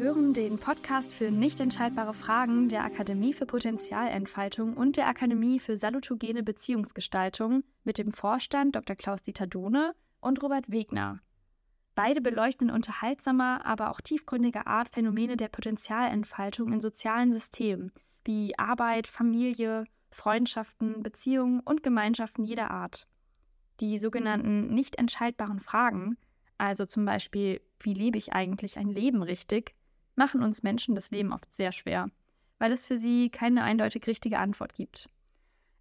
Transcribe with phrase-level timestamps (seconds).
[0.00, 5.76] hören den Podcast für nicht entscheidbare Fragen der Akademie für Potenzialentfaltung und der Akademie für
[5.76, 8.96] salutogene Beziehungsgestaltung mit dem Vorstand Dr.
[8.96, 11.20] Klaus-Dieter Dohne und Robert Wegner.
[11.94, 17.92] Beide beleuchten in unterhaltsamer, aber auch tiefgründiger Art Phänomene der Potenzialentfaltung in sozialen Systemen
[18.24, 23.06] wie Arbeit, Familie, Freundschaften, Beziehungen und Gemeinschaften jeder Art.
[23.80, 26.16] Die sogenannten nicht entscheidbaren Fragen,
[26.56, 29.74] also zum Beispiel, wie lebe ich eigentlich ein Leben richtig,
[30.20, 32.10] machen uns Menschen das Leben oft sehr schwer,
[32.58, 35.08] weil es für sie keine eindeutig richtige Antwort gibt.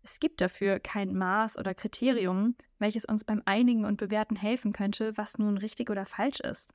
[0.01, 5.11] Es gibt dafür kein Maß oder Kriterium, welches uns beim Einigen und Bewerten helfen könnte,
[5.17, 6.73] was nun richtig oder falsch ist.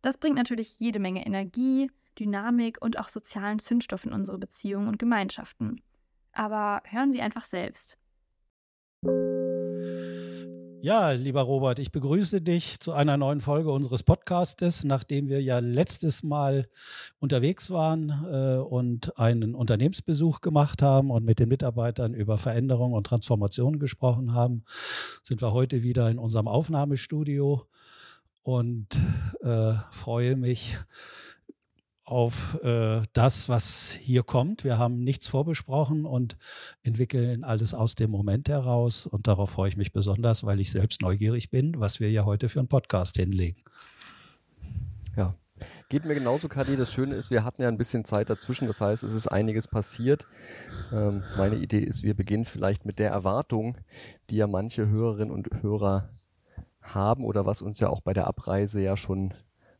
[0.00, 5.00] Das bringt natürlich jede Menge Energie, Dynamik und auch sozialen Zündstoff in unsere Beziehungen und
[5.00, 5.82] Gemeinschaften.
[6.32, 7.98] Aber hören Sie einfach selbst.
[10.84, 15.60] Ja, lieber Robert, ich begrüße dich zu einer neuen Folge unseres Podcastes, nachdem wir ja
[15.60, 16.68] letztes Mal
[17.20, 23.06] unterwegs waren äh, und einen Unternehmensbesuch gemacht haben und mit den Mitarbeitern über Veränderung und
[23.06, 24.64] Transformation gesprochen haben,
[25.22, 27.64] sind wir heute wieder in unserem Aufnahmestudio
[28.42, 28.88] und
[29.44, 30.78] äh, freue mich,
[32.12, 34.64] auf äh, das, was hier kommt.
[34.64, 36.36] Wir haben nichts vorbesprochen und
[36.82, 39.06] entwickeln alles aus dem Moment heraus.
[39.06, 42.48] Und darauf freue ich mich besonders, weil ich selbst neugierig bin, was wir ja heute
[42.48, 43.60] für einen Podcast hinlegen.
[45.16, 45.30] Ja,
[45.88, 46.76] Geht mir genauso, Kadi.
[46.76, 48.66] Das Schöne ist, wir hatten ja ein bisschen Zeit dazwischen.
[48.66, 50.26] Das heißt, es ist einiges passiert.
[50.90, 53.76] Ähm, meine Idee ist, wir beginnen vielleicht mit der Erwartung,
[54.30, 56.08] die ja manche Hörerinnen und Hörer
[56.80, 59.34] haben oder was uns ja auch bei der Abreise ja schon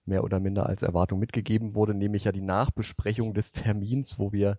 [0.05, 4.59] mehr oder minder als Erwartung mitgegeben wurde, nämlich ja die Nachbesprechung des Termins, wo wir,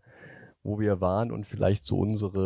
[0.63, 2.45] wo wir waren und vielleicht so unsere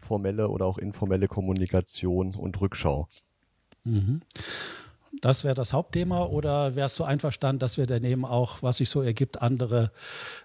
[0.00, 3.08] formelle oder auch informelle Kommunikation und Rückschau.
[3.84, 4.22] Mhm.
[5.22, 9.00] Das wäre das Hauptthema oder wärst du einverstanden, dass wir daneben auch, was sich so
[9.00, 9.90] ergibt, andere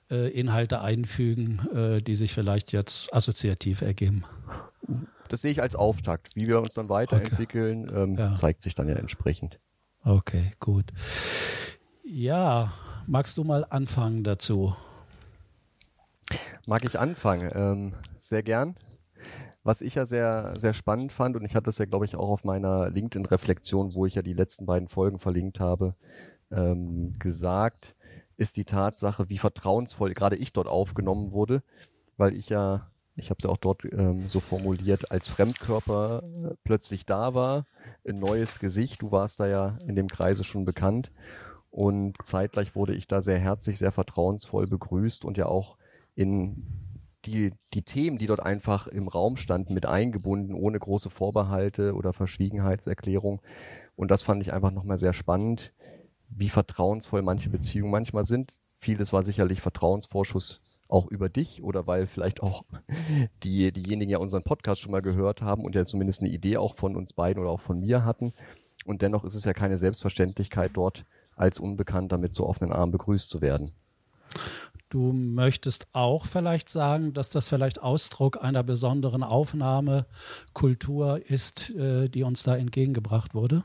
[0.09, 4.23] äh, Inhalte einfügen, äh, die sich vielleicht jetzt assoziativ ergeben?
[5.27, 6.29] Das sehe ich als Auftakt.
[6.35, 8.01] Wie wir uns dann weiterentwickeln, okay.
[8.01, 8.35] ähm, ja.
[8.35, 9.59] zeigt sich dann ja entsprechend.
[10.03, 10.85] Okay, gut.
[12.03, 12.73] Ja,
[13.07, 14.75] magst du mal anfangen dazu?
[16.65, 17.49] Mag ich anfangen?
[17.53, 18.75] Ähm, sehr gern.
[19.63, 22.29] Was ich ja sehr, sehr spannend fand, und ich hatte es ja, glaube ich, auch
[22.29, 25.95] auf meiner LinkedIn-Reflexion, wo ich ja die letzten beiden Folgen verlinkt habe,
[26.51, 27.95] ähm, gesagt,
[28.37, 31.61] ist die Tatsache, wie vertrauensvoll gerade ich dort aufgenommen wurde,
[32.17, 32.90] weil ich ja,
[33.21, 37.67] ich habe es ja auch dort ähm, so formuliert, als Fremdkörper äh, plötzlich da war,
[38.07, 39.01] ein neues Gesicht.
[39.01, 41.11] Du warst da ja in dem Kreise schon bekannt.
[41.69, 45.77] Und zeitgleich wurde ich da sehr herzlich, sehr vertrauensvoll begrüßt und ja auch
[46.15, 46.65] in
[47.25, 52.13] die, die Themen, die dort einfach im Raum standen, mit eingebunden, ohne große Vorbehalte oder
[52.13, 53.41] Verschwiegenheitserklärung.
[53.95, 55.73] Und das fand ich einfach nochmal sehr spannend,
[56.27, 58.51] wie vertrauensvoll manche Beziehungen manchmal sind.
[58.79, 60.59] Vieles war sicherlich Vertrauensvorschuss
[60.91, 62.63] auch über dich oder weil vielleicht auch
[63.43, 66.75] die, diejenigen ja unseren Podcast schon mal gehört haben und ja zumindest eine Idee auch
[66.75, 68.33] von uns beiden oder auch von mir hatten.
[68.85, 73.29] Und dennoch ist es ja keine Selbstverständlichkeit dort als Unbekannter mit so offenen Armen begrüßt
[73.29, 73.71] zu werden.
[74.89, 82.23] Du möchtest auch vielleicht sagen, dass das vielleicht Ausdruck einer besonderen Aufnahmekultur ist, äh, die
[82.23, 83.63] uns da entgegengebracht wurde?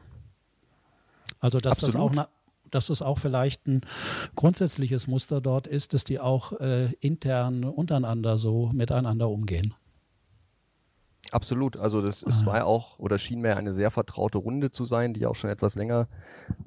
[1.41, 1.95] Also dass Absolut.
[1.95, 2.29] das auch eine
[2.71, 3.83] dass es auch vielleicht ein
[4.35, 9.75] grundsätzliches Muster dort ist, dass die auch äh, intern untereinander so miteinander umgehen.
[11.33, 12.47] Absolut, also das es ah.
[12.47, 15.75] war auch oder schien mir eine sehr vertraute Runde zu sein, die auch schon etwas
[15.75, 16.09] länger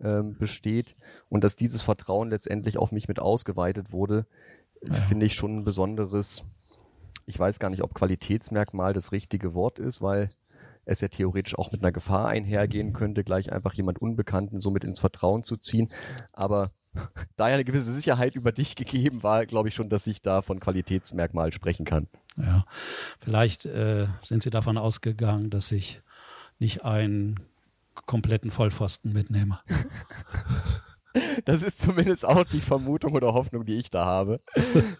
[0.04, 0.96] ähm, besteht
[1.30, 4.26] und dass dieses Vertrauen letztendlich auf mich mit ausgeweitet wurde,
[4.82, 4.94] ja.
[4.94, 6.44] finde ich schon ein besonderes.
[7.26, 10.30] Ich weiß gar nicht, ob Qualitätsmerkmal das richtige Wort ist, weil
[10.90, 15.00] es ja theoretisch auch mit einer Gefahr einhergehen könnte, gleich einfach jemand Unbekannten somit ins
[15.00, 15.90] Vertrauen zu ziehen.
[16.34, 16.72] Aber
[17.38, 20.42] da ja eine gewisse Sicherheit über dich gegeben war, glaube ich schon, dass ich da
[20.42, 22.08] von Qualitätsmerkmal sprechen kann.
[22.38, 22.66] Ja,
[23.20, 26.02] vielleicht äh, sind Sie davon ausgegangen, dass ich
[26.58, 27.40] nicht einen
[28.06, 29.60] kompletten Vollpfosten mitnehme.
[31.46, 34.42] Das ist zumindest auch die Vermutung oder Hoffnung, die ich da habe.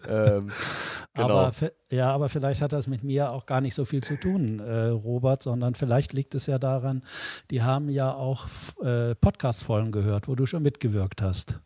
[0.08, 0.50] ähm,
[1.14, 1.28] genau.
[1.28, 1.52] aber,
[1.90, 4.86] ja, aber vielleicht hat das mit mir auch gar nicht so viel zu tun, äh,
[4.86, 7.02] Robert, sondern vielleicht liegt es ja daran,
[7.50, 8.46] die haben ja auch
[8.82, 11.60] äh, Podcast-Folgen gehört, wo du schon mitgewirkt hast.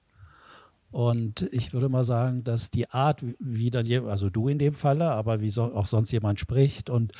[0.91, 5.11] Und ich würde mal sagen, dass die Art, wie dann, also du in dem Falle,
[5.11, 7.13] aber wie so, auch sonst jemand spricht und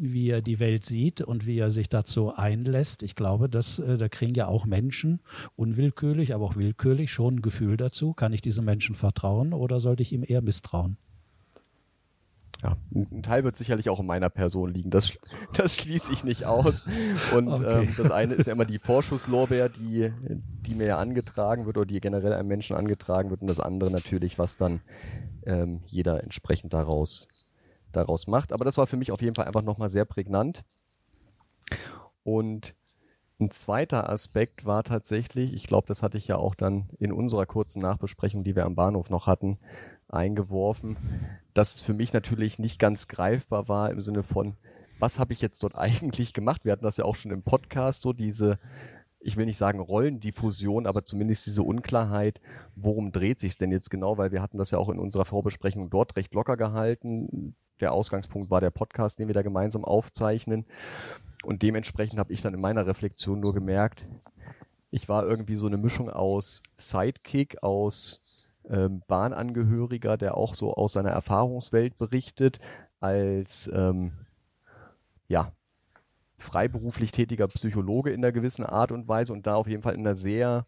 [0.00, 3.02] wie er die Welt sieht und wie er sich dazu einlässt.
[3.02, 5.20] Ich glaube, dass äh, da kriegen ja auch Menschen
[5.56, 8.14] unwillkürlich, aber auch willkürlich schon ein Gefühl dazu.
[8.14, 10.96] Kann ich diesem Menschen vertrauen oder sollte ich ihm eher misstrauen?
[12.62, 14.90] ja, ein Teil wird sicherlich auch in meiner Person liegen.
[14.90, 15.18] Das,
[15.54, 16.86] das schließe ich nicht aus.
[17.34, 17.84] Und okay.
[17.84, 21.86] ähm, das eine ist ja immer die Vorschusslorbeer, die, die mir ja angetragen wird oder
[21.86, 23.40] die generell einem Menschen angetragen wird.
[23.40, 24.80] Und das andere natürlich, was dann
[25.46, 27.28] ähm, jeder entsprechend daraus,
[27.92, 28.52] daraus macht.
[28.52, 30.64] Aber das war für mich auf jeden Fall einfach nochmal sehr prägnant.
[32.22, 32.74] Und
[33.40, 37.46] ein zweiter Aspekt war tatsächlich, ich glaube, das hatte ich ja auch dann in unserer
[37.46, 39.58] kurzen Nachbesprechung, die wir am Bahnhof noch hatten,
[40.08, 40.96] eingeworfen,
[41.54, 44.56] dass es für mich natürlich nicht ganz greifbar war im Sinne von,
[44.98, 46.64] was habe ich jetzt dort eigentlich gemacht?
[46.64, 48.58] Wir hatten das ja auch schon im Podcast, so diese,
[49.20, 52.40] ich will nicht sagen Rollendiffusion, aber zumindest diese Unklarheit,
[52.76, 55.90] worum dreht sich denn jetzt genau, weil wir hatten das ja auch in unserer Vorbesprechung
[55.90, 57.54] dort recht locker gehalten.
[57.80, 60.66] Der Ausgangspunkt war der Podcast, den wir da gemeinsam aufzeichnen.
[61.42, 64.04] Und dementsprechend habe ich dann in meiner Reflexion nur gemerkt,
[64.90, 68.20] ich war irgendwie so eine Mischung aus Sidekick, aus
[68.68, 72.58] ähm, Bahnangehöriger, der auch so aus seiner Erfahrungswelt berichtet,
[72.98, 74.12] als ähm,
[75.28, 75.52] ja,
[76.38, 80.00] freiberuflich tätiger Psychologe in einer gewissen Art und Weise und da auf jeden Fall in
[80.00, 80.66] einer sehr,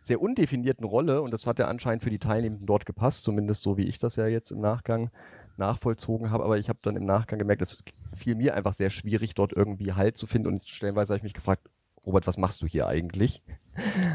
[0.00, 1.22] sehr undefinierten Rolle.
[1.22, 4.16] Und das hat ja anscheinend für die Teilnehmenden dort gepasst, zumindest so wie ich das
[4.16, 5.10] ja jetzt im Nachgang
[5.58, 6.44] nachvollzogen habe.
[6.44, 9.92] Aber ich habe dann im Nachgang gemerkt, es fiel mir einfach sehr schwierig, dort irgendwie
[9.92, 10.48] Halt zu finden.
[10.48, 11.68] Und stellenweise habe ich mich gefragt,
[12.04, 13.42] Robert, was machst du hier eigentlich?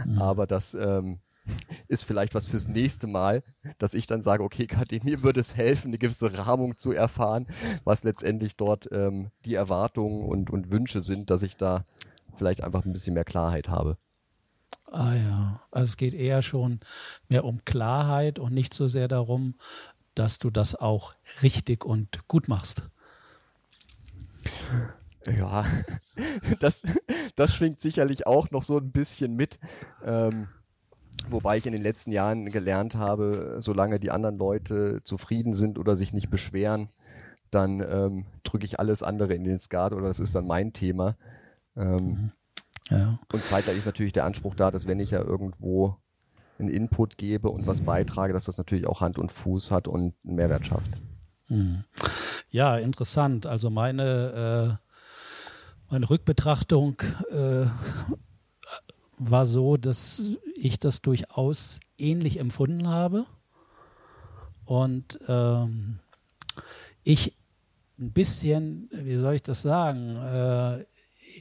[0.05, 0.21] Mhm.
[0.21, 1.19] Aber das ähm,
[1.87, 3.43] ist vielleicht was fürs nächste Mal,
[3.77, 7.47] dass ich dann sage, okay, Kathi, mir würde es helfen, eine gewisse Rahmung zu erfahren,
[7.83, 11.85] was letztendlich dort ähm, die Erwartungen und, und Wünsche sind, dass ich da
[12.35, 13.97] vielleicht einfach ein bisschen mehr Klarheit habe.
[14.93, 16.81] Ah ja, also es geht eher schon
[17.29, 19.55] mehr um Klarheit und nicht so sehr darum,
[20.15, 22.83] dass du das auch richtig und gut machst.
[25.27, 25.65] Ja,
[26.59, 26.83] das,
[27.35, 29.59] das schwingt sicherlich auch noch so ein bisschen mit.
[30.03, 30.47] Ähm,
[31.29, 35.95] Wobei ich in den letzten Jahren gelernt habe, solange die anderen Leute zufrieden sind oder
[35.95, 36.89] sich nicht beschweren,
[37.51, 41.15] dann ähm, drücke ich alles andere in den Skat oder das ist dann mein Thema.
[41.75, 42.31] Ähm, mhm.
[42.89, 43.19] ja.
[43.31, 45.97] Und zeitgleich ist natürlich der Anspruch da, dass wenn ich ja irgendwo
[46.61, 50.13] einen Input gebe und was beitrage, dass das natürlich auch Hand und Fuß hat und
[50.23, 50.91] einen Mehrwert schafft.
[51.49, 51.83] Mhm.
[52.49, 53.45] Ja, interessant.
[53.45, 57.65] Also meine, äh, meine Rückbetrachtung äh,
[59.17, 60.23] war so, dass
[60.55, 63.25] ich das durchaus ähnlich empfunden habe.
[64.65, 65.99] Und ähm,
[67.03, 67.35] ich
[67.99, 70.85] ein bisschen, wie soll ich das sagen, äh,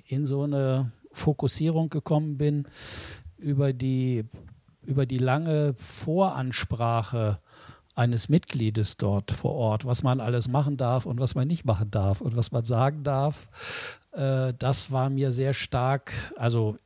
[0.06, 2.66] in so eine Fokussierung gekommen bin
[3.38, 4.24] über die,
[4.82, 7.38] über die lange Voransprache
[7.94, 11.90] eines Mitgliedes dort vor Ort, was man alles machen darf und was man nicht machen
[11.90, 13.48] darf und was man sagen darf.
[14.12, 16.78] Äh, das war mir sehr stark, also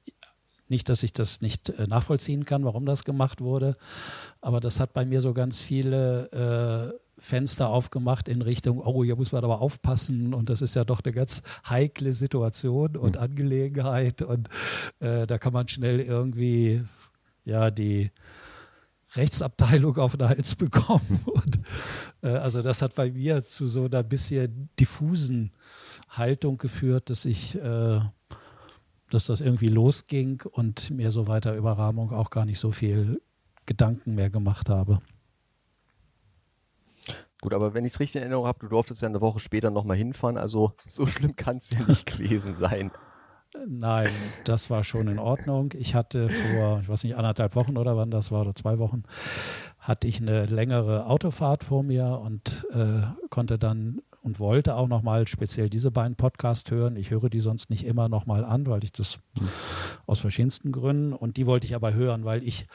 [0.68, 3.76] nicht, dass ich das nicht äh, nachvollziehen kann, warum das gemacht wurde,
[4.40, 9.16] aber das hat bei mir so ganz viele äh, Fenster aufgemacht in Richtung, oh, hier
[9.16, 13.22] muss man aber aufpassen und das ist ja doch eine ganz heikle Situation und hm.
[13.22, 14.48] Angelegenheit und
[15.00, 16.84] äh, da kann man schnell irgendwie
[17.44, 18.10] ja die
[19.14, 21.20] Rechtsabteilung auf den Hals bekommen.
[21.24, 21.60] Und,
[22.22, 25.52] äh, also das hat bei mir zu so einer bisschen diffusen
[26.08, 28.00] Haltung geführt, dass ich äh,
[29.10, 33.22] dass das irgendwie losging und mir so weiter über Rahmung auch gar nicht so viel
[33.64, 35.00] Gedanken mehr gemacht habe.
[37.40, 39.70] Gut, aber wenn ich es richtig in Erinnerung habe, du durftest ja eine Woche später
[39.70, 42.90] nochmal hinfahren, also so schlimm kann es ja nicht gewesen sein.
[43.66, 44.10] Nein,
[44.44, 45.72] das war schon in Ordnung.
[45.76, 49.04] Ich hatte vor, ich weiß nicht, anderthalb Wochen oder wann das war, oder zwei Wochen,
[49.78, 55.28] hatte ich eine längere Autofahrt vor mir und äh, konnte dann und wollte auch nochmal
[55.28, 56.96] speziell diese beiden Podcasts hören.
[56.96, 59.48] Ich höre die sonst nicht immer nochmal an, weil ich das mhm.
[60.06, 62.66] aus verschiedensten Gründen und die wollte ich aber hören, weil ich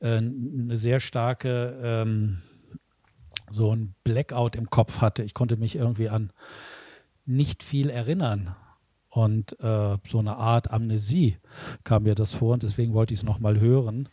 [0.00, 2.42] äh, eine sehr starke ähm,
[3.48, 5.22] so ein Blackout im Kopf hatte.
[5.22, 6.32] Ich konnte mich irgendwie an
[7.24, 8.56] nicht viel erinnern.
[9.16, 11.38] Und äh, so eine Art Amnesie
[11.84, 14.10] kam mir das vor und deswegen wollte ich es nochmal hören.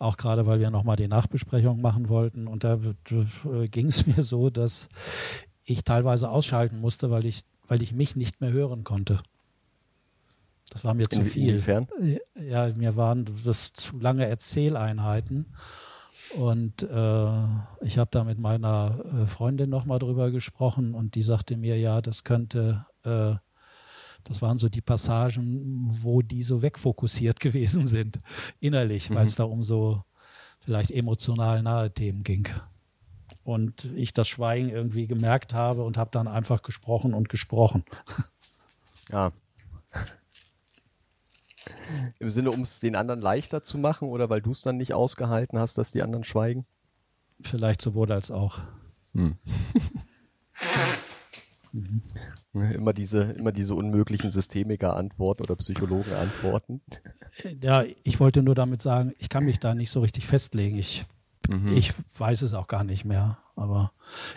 [0.00, 2.48] Auch gerade, weil wir nochmal die Nachbesprechung machen wollten.
[2.48, 4.88] Und da äh, ging es mir so, dass
[5.62, 9.22] ich teilweise ausschalten musste, weil ich, weil ich mich nicht mehr hören konnte.
[10.72, 11.50] Das war mir zu viel.
[11.50, 11.86] Inwiefern?
[12.34, 15.46] Ja, mir waren das zu lange Erzähleinheiten.
[16.36, 17.44] Und äh,
[17.82, 22.00] ich habe da mit meiner äh, Freundin nochmal drüber gesprochen und die sagte mir, ja,
[22.00, 23.36] das könnte, äh,
[24.24, 28.18] das waren so die Passagen, wo die so wegfokussiert gewesen sind,
[28.60, 29.14] innerlich, mhm.
[29.16, 30.02] weil es da um so
[30.60, 32.48] vielleicht emotional nahe Themen ging
[33.44, 37.84] und ich das Schweigen irgendwie gemerkt habe und habe dann einfach gesprochen und gesprochen.
[39.12, 39.32] Ja.
[42.20, 44.94] Im Sinne, um es den anderen leichter zu machen oder weil du es dann nicht
[44.94, 46.64] ausgehalten hast, dass die anderen schweigen?
[47.40, 48.60] Vielleicht sowohl als auch.
[49.14, 49.36] Hm.
[51.72, 52.02] Mhm.
[52.72, 56.80] Immer diese, immer diese unmöglichen Systemiker-Antworten oder Psychologen-Antworten.
[57.62, 60.78] Ja, ich wollte nur damit sagen, ich kann mich da nicht so richtig festlegen.
[60.78, 61.04] Ich,
[61.50, 61.68] mhm.
[61.68, 63.38] ich weiß es auch gar nicht mehr.
[63.56, 63.92] Aber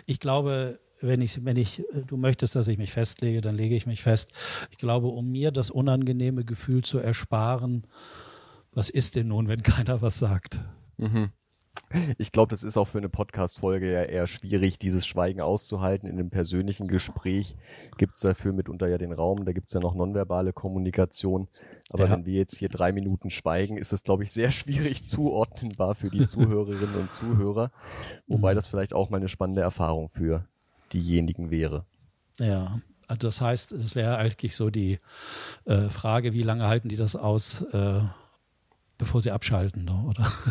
[0.06, 3.86] ich glaube, wenn ich, wenn ich, du möchtest, dass ich mich festlege, dann lege ich
[3.86, 4.32] mich fest.
[4.70, 7.86] Ich glaube, um mir das unangenehme Gefühl zu ersparen,
[8.72, 10.60] was ist denn nun, wenn keiner was sagt?
[10.96, 11.30] Mhm.
[12.18, 16.08] Ich glaube, das ist auch für eine Podcast-Folge ja eher schwierig, dieses Schweigen auszuhalten.
[16.08, 17.56] In einem persönlichen Gespräch
[17.98, 21.48] gibt es dafür mitunter ja den Raum, da gibt es ja noch nonverbale Kommunikation.
[21.90, 22.10] Aber ja.
[22.10, 26.10] wenn wir jetzt hier drei Minuten schweigen, ist es, glaube ich, sehr schwierig zuordnenbar für
[26.10, 27.70] die Zuhörerinnen und Zuhörer.
[28.26, 28.56] Wobei mhm.
[28.56, 30.46] das vielleicht auch mal eine spannende Erfahrung für
[30.92, 31.84] diejenigen wäre.
[32.38, 34.98] Ja, also das heißt, es wäre eigentlich so die
[35.66, 38.00] äh, Frage, wie lange halten die das aus, äh,
[38.98, 40.04] bevor sie abschalten, ne?
[40.08, 40.32] oder?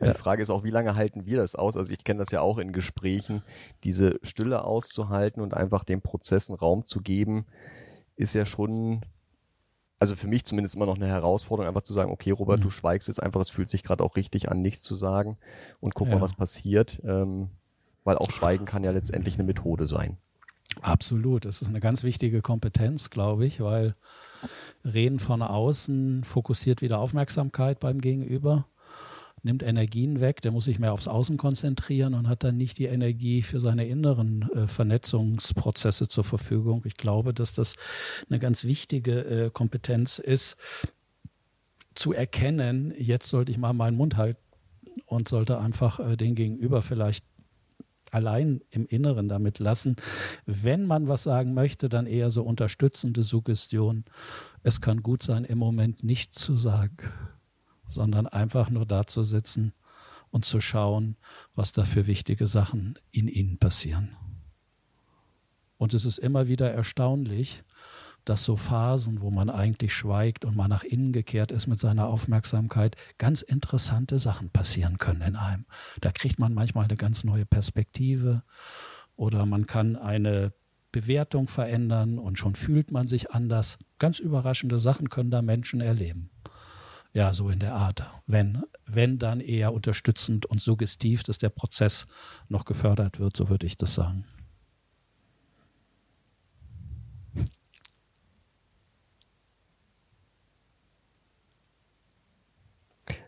[0.00, 0.12] Ja.
[0.12, 1.76] Die Frage ist auch, wie lange halten wir das aus?
[1.76, 3.42] Also ich kenne das ja auch in Gesprächen,
[3.84, 7.44] diese Stille auszuhalten und einfach den Prozessen Raum zu geben,
[8.16, 9.02] ist ja schon,
[9.98, 12.64] also für mich zumindest immer noch eine Herausforderung, einfach zu sagen, okay, Robert, mhm.
[12.64, 15.36] du schweigst jetzt einfach, es fühlt sich gerade auch richtig an, nichts zu sagen
[15.80, 16.14] und guck ja.
[16.14, 17.50] mal, was passiert, ähm,
[18.04, 20.16] weil auch Schweigen kann ja letztendlich eine Methode sein.
[20.80, 23.96] Absolut, das ist eine ganz wichtige Kompetenz, glaube ich, weil
[24.84, 28.66] Reden von außen fokussiert wieder Aufmerksamkeit beim Gegenüber
[29.42, 32.86] nimmt Energien weg, der muss sich mehr aufs Außen konzentrieren und hat dann nicht die
[32.86, 36.82] Energie für seine inneren äh, Vernetzungsprozesse zur Verfügung.
[36.84, 37.74] Ich glaube, dass das
[38.28, 40.56] eine ganz wichtige äh, Kompetenz ist,
[41.94, 44.40] zu erkennen, jetzt sollte ich mal meinen Mund halten
[45.06, 47.24] und sollte einfach äh, den Gegenüber vielleicht
[48.12, 49.96] allein im Inneren damit lassen.
[50.46, 54.04] Wenn man was sagen möchte, dann eher so unterstützende Suggestion.
[54.62, 56.96] Es kann gut sein, im Moment nichts zu sagen
[57.90, 59.74] sondern einfach nur da zu sitzen
[60.30, 61.16] und zu schauen,
[61.54, 64.16] was da für wichtige Sachen in ihnen passieren.
[65.76, 67.64] Und es ist immer wieder erstaunlich,
[68.24, 72.06] dass so Phasen, wo man eigentlich schweigt und mal nach innen gekehrt ist mit seiner
[72.06, 75.64] Aufmerksamkeit, ganz interessante Sachen passieren können in einem.
[76.00, 78.42] Da kriegt man manchmal eine ganz neue Perspektive
[79.16, 80.52] oder man kann eine
[80.92, 83.78] Bewertung verändern und schon fühlt man sich anders.
[83.98, 86.30] Ganz überraschende Sachen können da Menschen erleben.
[87.12, 88.04] Ja, so in der Art.
[88.26, 92.06] Wenn, wenn dann eher unterstützend und suggestiv, dass der Prozess
[92.48, 94.24] noch gefördert wird, so würde ich das sagen.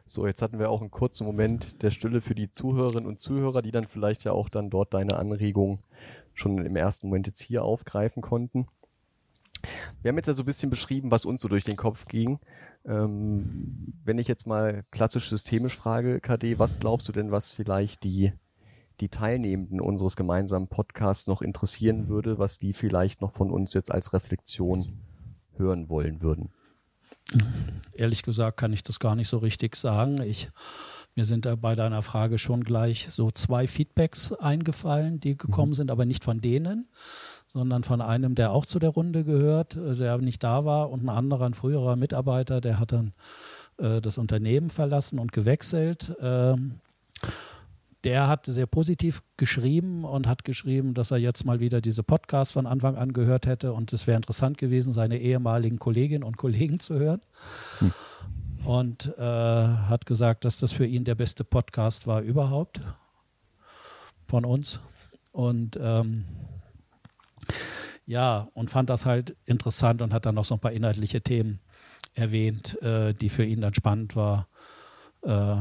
[0.06, 3.62] So, jetzt hatten wir auch einen kurzen Moment der Stille für die Zuhörerinnen und Zuhörer,
[3.62, 5.80] die dann vielleicht ja auch dann dort deine Anregung
[6.34, 8.66] schon im ersten Moment jetzt hier aufgreifen konnten.
[10.02, 12.38] Wir haben jetzt ja so ein bisschen beschrieben, was uns so durch den Kopf ging.
[12.84, 18.02] Ähm, wenn ich jetzt mal klassisch systemisch frage, KD, was glaubst du denn, was vielleicht
[18.02, 18.32] die,
[19.00, 23.92] die Teilnehmenden unseres gemeinsamen Podcasts noch interessieren würde, was die vielleicht noch von uns jetzt
[23.92, 24.98] als Reflexion
[25.56, 26.50] hören wollen würden?
[27.94, 30.20] Ehrlich gesagt kann ich das gar nicht so richtig sagen.
[30.22, 30.50] Ich,
[31.14, 35.76] mir sind da bei deiner Frage schon gleich so zwei Feedbacks eingefallen, die gekommen mhm.
[35.76, 36.88] sind, aber nicht von denen,
[37.52, 41.04] sondern von einem, der auch zu der Runde gehört, äh, der nicht da war und
[41.04, 43.12] ein anderer, ein früherer Mitarbeiter, der hat dann
[43.78, 46.14] äh, das Unternehmen verlassen und gewechselt.
[46.20, 46.80] Ähm,
[48.04, 52.52] der hat sehr positiv geschrieben und hat geschrieben, dass er jetzt mal wieder diese Podcasts
[52.52, 56.80] von Anfang an gehört hätte und es wäre interessant gewesen, seine ehemaligen Kolleginnen und Kollegen
[56.80, 57.20] zu hören.
[57.78, 57.92] Hm.
[58.64, 62.80] Und äh, hat gesagt, dass das für ihn der beste Podcast war überhaupt
[64.26, 64.80] von uns.
[65.32, 66.24] Und ähm,
[68.06, 71.60] ja, und fand das halt interessant und hat dann noch so ein paar inhaltliche Themen
[72.14, 74.48] erwähnt, äh, die für ihn dann spannend war,
[75.22, 75.56] äh,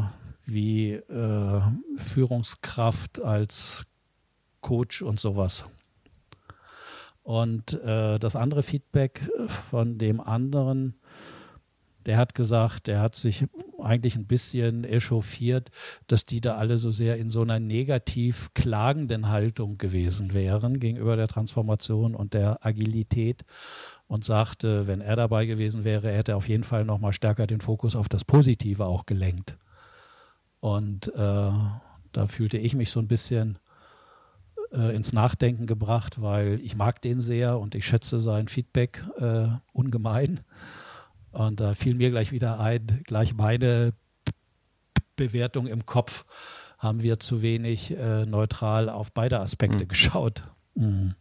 [0.45, 1.61] wie äh,
[1.97, 3.85] Führungskraft als
[4.61, 5.65] Coach und sowas.
[7.23, 10.95] Und äh, das andere Feedback von dem anderen
[12.05, 13.45] der hat gesagt, der hat sich
[13.79, 15.71] eigentlich ein bisschen echauffiert,
[16.07, 21.15] dass die da alle so sehr in so einer negativ klagenden Haltung gewesen wären gegenüber
[21.15, 23.43] der Transformation und der Agilität
[24.07, 27.47] und sagte, wenn er dabei gewesen wäre, hätte er auf jeden Fall noch mal stärker
[27.47, 29.57] den Fokus auf das Positive auch gelenkt.
[30.59, 31.51] Und äh,
[32.11, 33.57] da fühlte ich mich so ein bisschen
[34.73, 39.47] äh, ins Nachdenken gebracht, weil ich mag den sehr und ich schätze sein Feedback äh,
[39.73, 40.41] ungemein.
[41.31, 43.93] Und da fiel mir gleich wieder ein, gleich meine
[45.15, 46.25] Bewertung im Kopf,
[46.77, 49.87] haben wir zu wenig äh, neutral auf beide Aspekte mhm.
[49.87, 50.43] geschaut.
[50.75, 51.15] Mhm.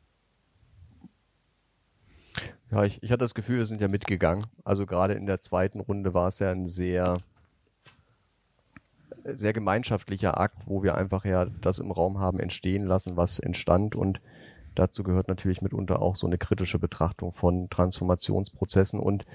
[2.71, 4.47] Ja, ich, ich hatte das Gefühl, wir sind ja mitgegangen.
[4.65, 7.17] Also gerade in der zweiten Runde war es ja ein sehr,
[9.25, 13.97] sehr gemeinschaftlicher Akt, wo wir einfach ja das im Raum haben entstehen lassen, was entstand
[13.97, 14.21] und
[14.81, 18.99] dazu gehört natürlich mitunter auch so eine kritische Betrachtung von Transformationsprozessen.
[18.99, 19.27] Und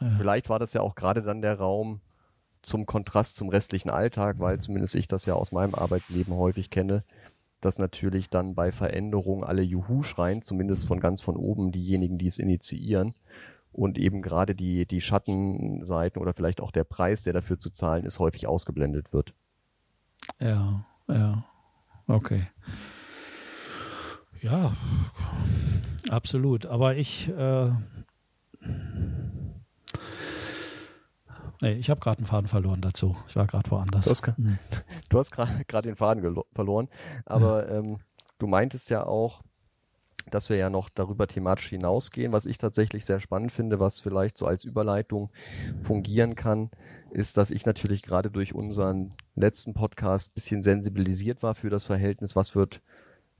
[0.00, 0.10] ja.
[0.16, 2.00] vielleicht war das ja auch gerade dann der Raum
[2.62, 7.04] zum Kontrast zum restlichen Alltag, weil zumindest ich das ja aus meinem Arbeitsleben häufig kenne,
[7.60, 12.26] dass natürlich dann bei Veränderungen alle Juhu schreien, zumindest von ganz von oben diejenigen, die
[12.26, 13.14] es initiieren.
[13.72, 18.06] Und eben gerade die, die Schattenseiten oder vielleicht auch der Preis, der dafür zu zahlen
[18.06, 19.34] ist, häufig ausgeblendet wird.
[20.40, 21.44] Ja, ja.
[22.06, 22.46] Okay.
[24.44, 24.72] Ja,
[26.10, 26.66] absolut.
[26.66, 27.70] Aber ich, äh,
[31.62, 33.16] nee, ich habe gerade einen Faden verloren dazu.
[33.26, 34.04] Ich war gerade woanders.
[34.04, 35.64] Du hast, hm.
[35.66, 36.88] gerade den Faden verloren.
[37.24, 37.78] Aber ja.
[37.78, 38.00] ähm,
[38.38, 39.40] du meintest ja auch,
[40.30, 42.32] dass wir ja noch darüber thematisch hinausgehen.
[42.32, 45.30] Was ich tatsächlich sehr spannend finde, was vielleicht so als Überleitung
[45.80, 46.70] fungieren kann,
[47.12, 51.84] ist, dass ich natürlich gerade durch unseren letzten Podcast ein bisschen sensibilisiert war für das
[51.84, 52.82] Verhältnis, was wird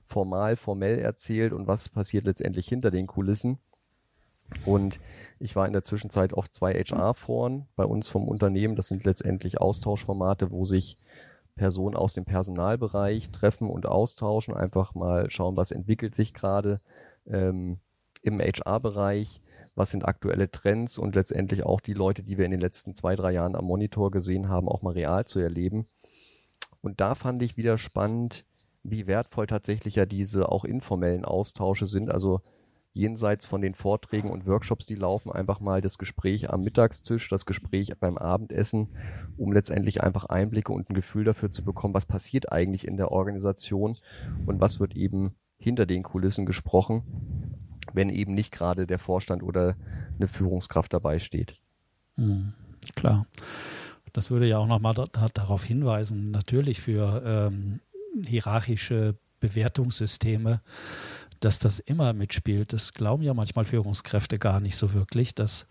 [0.05, 3.59] formal, formell erzählt und was passiert letztendlich hinter den Kulissen.
[4.65, 5.01] Und
[5.39, 8.77] ich war in der Zwischenzeit auf zwei HR-Foren bei uns vom Unternehmen.
[8.77, 10.97] Das sind letztendlich Austauschformate, wo sich
[11.57, 16.81] Personen aus dem Personalbereich treffen und austauschen, einfach mal schauen, was entwickelt sich gerade
[17.27, 17.79] ähm,
[18.23, 19.41] im HR-Bereich,
[19.75, 23.17] was sind aktuelle Trends und letztendlich auch die Leute, die wir in den letzten zwei,
[23.17, 25.87] drei Jahren am Monitor gesehen haben, auch mal real zu erleben.
[26.81, 28.45] Und da fand ich wieder spannend,
[28.85, 32.11] wie wertvoll tatsächlich ja diese auch informellen Austausche sind.
[32.11, 32.41] Also
[32.93, 37.45] jenseits von den Vorträgen und Workshops, die laufen, einfach mal das Gespräch am Mittagstisch, das
[37.45, 38.89] Gespräch beim Abendessen,
[39.37, 43.11] um letztendlich einfach Einblicke und ein Gefühl dafür zu bekommen, was passiert eigentlich in der
[43.11, 43.97] Organisation
[44.47, 47.03] und was wird eben hinter den Kulissen gesprochen,
[47.93, 49.77] wenn eben nicht gerade der Vorstand oder
[50.17, 51.57] eine Führungskraft dabei steht.
[52.17, 52.53] Mhm,
[52.95, 53.27] klar.
[54.13, 57.81] Das würde ja auch nochmal da, darauf hinweisen, natürlich für ähm,
[58.27, 60.61] hierarchische Bewertungssysteme
[61.45, 62.73] dass das immer mitspielt.
[62.73, 65.67] Das glauben ja manchmal Führungskräfte gar nicht so wirklich, dass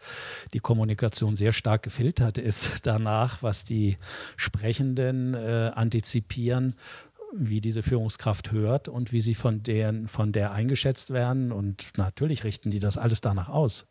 [0.54, 3.98] die Kommunikation sehr stark gefiltert ist danach, was die
[4.38, 6.76] Sprechenden äh, antizipieren,
[7.36, 11.52] wie diese Führungskraft hört und wie sie von, deren, von der eingeschätzt werden.
[11.52, 13.88] Und natürlich richten die das alles danach aus.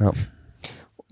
[0.00, 0.12] Ja.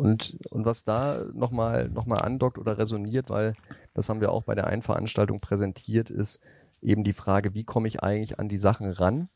[0.01, 3.53] Und, und was da nochmal noch mal andockt oder resoniert, weil
[3.93, 6.43] das haben wir auch bei der einen Veranstaltung präsentiert, ist
[6.81, 9.29] eben die Frage, wie komme ich eigentlich an die Sachen ran,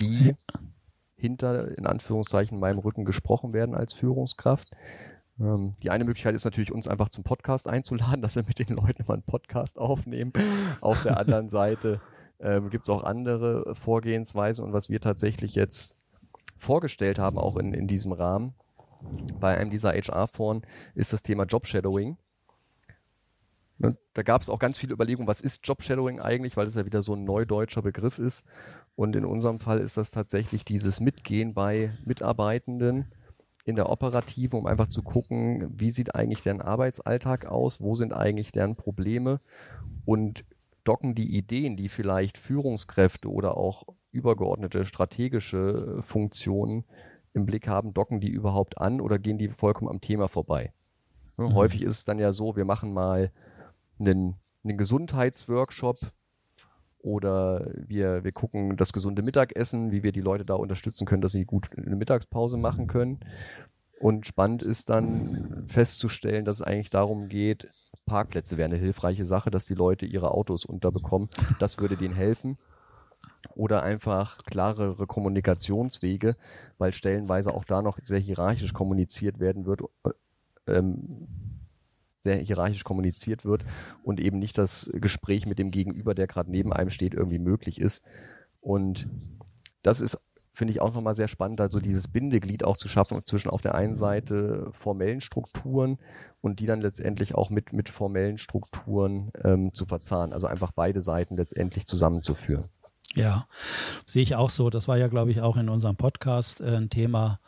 [0.00, 0.34] die
[1.14, 4.70] hinter, in Anführungszeichen, meinem Rücken gesprochen werden als Führungskraft.
[5.38, 8.76] Ähm, die eine Möglichkeit ist natürlich, uns einfach zum Podcast einzuladen, dass wir mit den
[8.76, 10.32] Leuten mal einen Podcast aufnehmen.
[10.80, 12.00] Auf der anderen Seite
[12.40, 15.98] ähm, gibt es auch andere Vorgehensweisen und was wir tatsächlich jetzt
[16.56, 18.54] vorgestellt haben, auch in, in diesem Rahmen,
[19.40, 20.62] bei einem dieser HR-Foren,
[20.94, 22.16] ist das Thema Job-Shadowing.
[23.78, 26.84] Ne, da gab es auch ganz viele Überlegungen, was ist Job-Shadowing eigentlich, weil es ja
[26.84, 28.44] wieder so ein neudeutscher Begriff ist.
[28.96, 33.06] Und in unserem Fall ist das tatsächlich dieses Mitgehen bei Mitarbeitenden
[33.64, 38.12] in der Operative, um einfach zu gucken, wie sieht eigentlich deren Arbeitsalltag aus, wo sind
[38.12, 39.40] eigentlich deren Probleme
[40.04, 40.44] und
[40.84, 46.84] docken die Ideen, die vielleicht Führungskräfte oder auch übergeordnete strategische Funktionen
[47.38, 50.72] im Blick haben, docken die überhaupt an oder gehen die vollkommen am Thema vorbei?
[51.36, 51.54] Mhm.
[51.54, 53.30] Häufig ist es dann ja so, wir machen mal
[53.98, 55.98] einen, einen Gesundheitsworkshop
[56.98, 61.32] oder wir, wir gucken das gesunde Mittagessen, wie wir die Leute da unterstützen können, dass
[61.32, 63.20] sie gut eine Mittagspause machen können.
[64.00, 67.68] Und spannend ist dann festzustellen, dass es eigentlich darum geht,
[68.06, 71.28] Parkplätze wäre eine hilfreiche Sache, dass die Leute ihre Autos unterbekommen.
[71.60, 72.58] Das würde denen helfen.
[73.54, 76.36] Oder einfach klarere Kommunikationswege,
[76.78, 79.82] weil stellenweise auch da noch sehr hierarchisch kommuniziert werden wird.
[80.66, 81.28] Ähm,
[82.18, 83.64] sehr hierarchisch kommuniziert wird
[84.02, 87.80] und eben nicht das Gespräch mit dem Gegenüber, der gerade neben einem steht, irgendwie möglich
[87.80, 88.04] ist.
[88.60, 89.08] Und
[89.82, 90.20] das ist,
[90.52, 93.74] finde ich, auch nochmal sehr spannend, also dieses Bindeglied auch zu schaffen zwischen auf der
[93.76, 95.98] einen Seite formellen Strukturen
[96.40, 100.32] und die dann letztendlich auch mit, mit formellen Strukturen ähm, zu verzahnen.
[100.32, 102.64] Also einfach beide Seiten letztendlich zusammenzuführen.
[103.14, 103.46] Ja,
[104.06, 104.70] sehe ich auch so.
[104.70, 107.40] Das war ja, glaube ich, auch in unserem Podcast äh, ein Thema,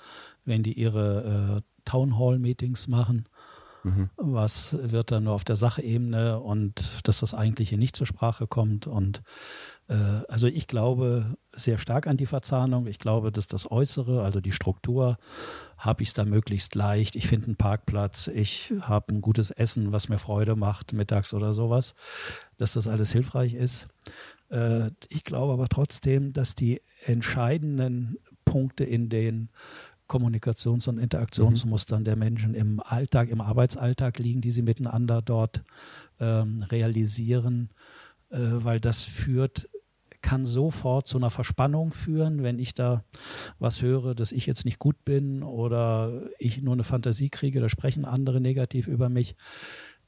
[0.44, 3.26] wenn die ihre äh, Town Hall Meetings machen
[3.82, 4.10] Mhm.
[4.16, 8.86] Was wird dann nur auf der Sachebene und dass das Eigentliche nicht zur Sprache kommt.
[8.86, 9.22] Und
[9.88, 9.94] äh,
[10.28, 12.86] also ich glaube sehr stark an die Verzahnung.
[12.86, 15.16] Ich glaube, dass das Äußere, also die Struktur,
[15.78, 17.16] habe ich es da möglichst leicht.
[17.16, 21.54] Ich finde einen Parkplatz, ich habe ein gutes Essen, was mir Freude macht, mittags oder
[21.54, 21.94] sowas,
[22.58, 23.88] dass das alles hilfreich ist.
[24.50, 29.50] Äh, ich glaube aber trotzdem, dass die entscheidenden Punkte in den
[30.08, 32.04] Kommunikations- und Interaktionsmustern mhm.
[32.04, 35.62] der Menschen im Alltag, im Arbeitsalltag liegen, die sie miteinander dort
[36.18, 37.70] ähm, realisieren,
[38.30, 39.68] äh, weil das führt
[40.22, 43.04] kann sofort zu einer Verspannung führen, wenn ich da
[43.58, 47.68] was höre, dass ich jetzt nicht gut bin oder ich nur eine Fantasie kriege, da
[47.68, 49.34] sprechen andere negativ über mich.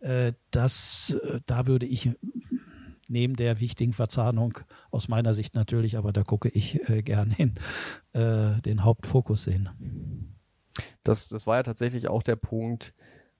[0.01, 2.11] Äh, das, äh, da würde ich
[3.13, 4.59] neben der wichtigen Verzahnung
[4.91, 7.55] aus meiner Sicht natürlich, aber da gucke ich äh, gern hin,
[8.13, 9.69] äh, den Hauptfokus sehen.
[11.05, 12.95] Das, das war ja tatsächlich auch der Punkt,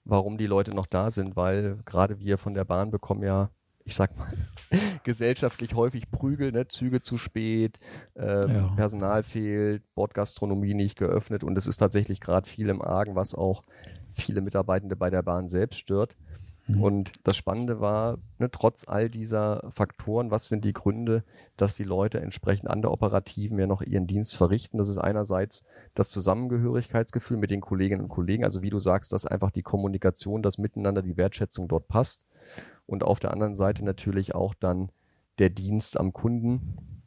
[0.05, 3.49] warum die Leute noch da sind, weil gerade wir von der Bahn bekommen ja,
[3.85, 4.31] ich sag mal,
[5.03, 6.67] gesellschaftlich häufig Prügel, ne?
[6.67, 7.79] Züge zu spät,
[8.15, 8.67] ähm, ja.
[8.75, 13.63] Personal fehlt, Bordgastronomie nicht geöffnet und es ist tatsächlich gerade viel im Argen, was auch
[14.13, 16.15] viele Mitarbeitende bei der Bahn selbst stört.
[16.67, 16.81] Mhm.
[16.81, 21.23] Und das Spannende war, ne, trotz all dieser Faktoren, was sind die Gründe,
[21.57, 24.77] dass die Leute entsprechend an der Operativen ja noch ihren Dienst verrichten?
[24.77, 29.25] Das ist einerseits das Zusammengehörigkeitsgefühl mit den Kolleginnen und Kollegen, also wie du sagst, dass
[29.25, 32.25] einfach die Kommunikation, das Miteinander, die Wertschätzung dort passt.
[32.85, 34.89] Und auf der anderen Seite natürlich auch dann
[35.39, 37.01] der Dienst am Kunden,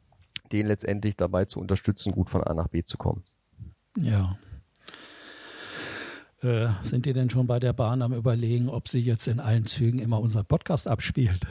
[0.51, 3.23] den letztendlich dabei zu unterstützen, gut von A nach B zu kommen.
[3.97, 4.37] Ja,
[6.41, 9.65] äh, sind die denn schon bei der Bahn am Überlegen, ob sie jetzt in allen
[9.65, 11.41] Zügen immer unseren Podcast abspielt?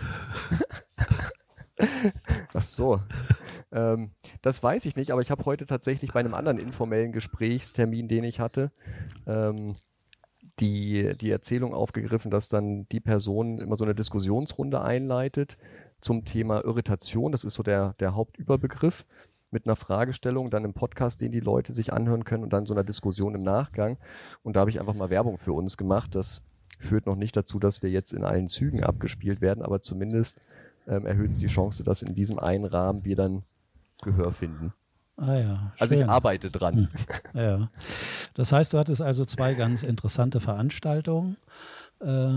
[2.54, 3.00] Ach so.
[3.72, 8.08] ähm, das weiß ich nicht, aber ich habe heute tatsächlich bei einem anderen informellen Gesprächstermin,
[8.08, 8.70] den ich hatte,
[9.26, 9.74] ähm,
[10.60, 15.58] die, die Erzählung aufgegriffen, dass dann die Person immer so eine Diskussionsrunde einleitet
[16.00, 17.32] zum Thema Irritation.
[17.32, 19.04] Das ist so der, der Hauptüberbegriff
[19.50, 22.74] mit einer Fragestellung, dann im Podcast, den die Leute sich anhören können und dann so
[22.74, 23.96] einer Diskussion im Nachgang.
[24.42, 26.14] Und da habe ich einfach mal Werbung für uns gemacht.
[26.14, 26.42] Das
[26.78, 30.40] führt noch nicht dazu, dass wir jetzt in allen Zügen abgespielt werden, aber zumindest
[30.86, 33.42] ähm, erhöht es die Chance, dass in diesem einen Rahmen wir dann
[34.02, 34.72] Gehör finden.
[35.16, 35.72] Ah ja.
[35.78, 36.90] Also ich arbeite dran.
[37.32, 37.40] Hm.
[37.40, 37.70] Ja.
[38.34, 41.38] Das heißt, du hattest also zwei ganz interessante Veranstaltungen.
[42.00, 42.34] Äh,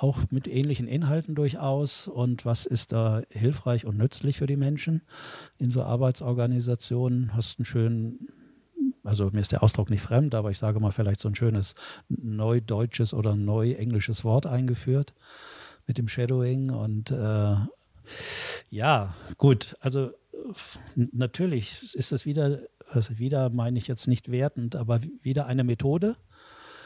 [0.00, 2.08] auch mit ähnlichen Inhalten durchaus.
[2.08, 5.02] Und was ist da hilfreich und nützlich für die Menschen
[5.58, 7.34] in so Arbeitsorganisationen?
[7.34, 8.28] Hast einen schönen,
[9.04, 11.74] also mir ist der Ausdruck nicht fremd, aber ich sage mal vielleicht so ein schönes
[12.08, 15.14] neudeutsches oder neuenglisches Wort eingeführt
[15.86, 16.70] mit dem Shadowing.
[16.70, 17.56] Und äh,
[18.70, 20.10] ja, gut, also
[20.94, 26.16] natürlich ist es wieder, also wieder meine ich jetzt nicht wertend, aber wieder eine Methode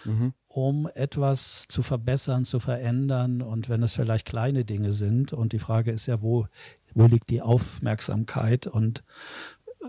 [0.06, 0.32] mhm.
[0.46, 5.32] um etwas zu verbessern, zu verändern und wenn es vielleicht kleine Dinge sind.
[5.32, 6.46] Und die Frage ist ja, wo,
[6.94, 8.66] wo liegt die Aufmerksamkeit?
[8.66, 9.04] Und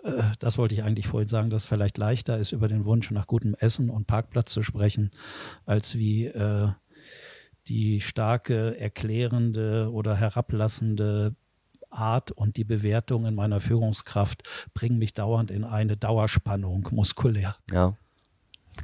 [0.04, 3.12] äh, das wollte ich eigentlich vorhin sagen, dass es vielleicht leichter ist, über den Wunsch
[3.12, 5.12] nach gutem Essen und Parkplatz zu sprechen,
[5.66, 6.70] als wie äh,
[7.68, 11.36] die starke, erklärende oder herablassende
[11.90, 17.56] Art und die Bewertung in meiner Führungskraft bringen mich dauernd in eine Dauerspannung muskulär.
[17.72, 17.98] Ja.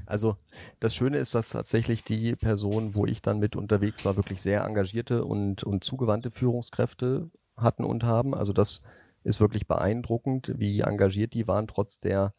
[0.05, 0.37] Also
[0.79, 4.63] das Schöne ist, dass tatsächlich die Personen, wo ich dann mit unterwegs war, wirklich sehr
[4.63, 8.33] engagierte und, und zugewandte Führungskräfte hatten und haben.
[8.35, 8.81] Also das
[9.23, 12.33] ist wirklich beeindruckend, wie engagiert die waren, trotz der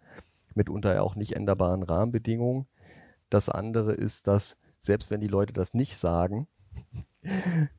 [0.55, 2.67] mitunter auch nicht änderbaren Rahmenbedingungen.
[3.31, 6.47] Das andere ist, dass selbst wenn die Leute das nicht sagen,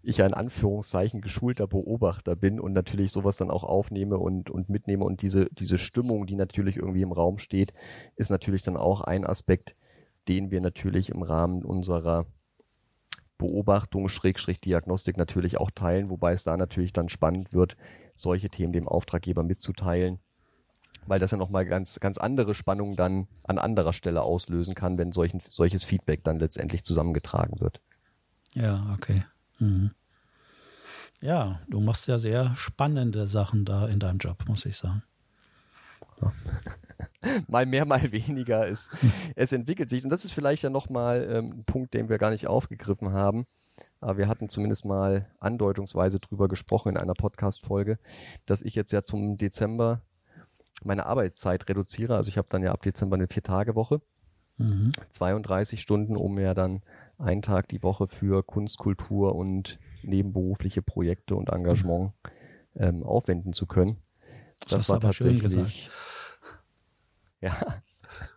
[0.01, 5.03] ich ein Anführungszeichen geschulter Beobachter bin und natürlich sowas dann auch aufnehme und, und mitnehme
[5.03, 7.73] und diese, diese Stimmung, die natürlich irgendwie im Raum steht,
[8.15, 9.75] ist natürlich dann auch ein Aspekt,
[10.27, 12.25] den wir natürlich im Rahmen unserer
[13.37, 17.75] Beobachtung, Schrägstrich Diagnostik natürlich auch teilen, wobei es da natürlich dann spannend wird,
[18.15, 20.19] solche Themen dem Auftraggeber mitzuteilen,
[21.05, 25.11] weil das ja nochmal ganz, ganz andere Spannungen dann an anderer Stelle auslösen kann, wenn
[25.11, 27.81] solchen, solches Feedback dann letztendlich zusammengetragen wird.
[28.53, 29.25] Ja, okay.
[29.59, 29.91] Mhm.
[31.21, 35.03] Ja, du machst ja sehr spannende Sachen da in deinem Job, muss ich sagen.
[37.47, 38.67] mal mehr, mal weniger.
[38.67, 38.89] Es,
[39.35, 40.03] es entwickelt sich.
[40.03, 43.45] Und das ist vielleicht ja nochmal ähm, ein Punkt, den wir gar nicht aufgegriffen haben.
[43.99, 47.97] Aber wir hatten zumindest mal andeutungsweise drüber gesprochen in einer Podcast-Folge,
[48.45, 50.01] dass ich jetzt ja zum Dezember
[50.83, 52.15] meine Arbeitszeit reduziere.
[52.15, 54.01] Also ich habe dann ja ab Dezember eine Vier-Tage-Woche.
[54.57, 54.91] Mhm.
[55.09, 56.81] 32 Stunden, um ja dann
[57.17, 62.13] einen Tag die Woche für Kunst, Kultur und nebenberufliche Projekte und Engagement
[62.75, 63.97] ähm, aufwenden zu können.
[64.61, 65.89] Das, das war tatsächlich.
[67.41, 67.55] Ja.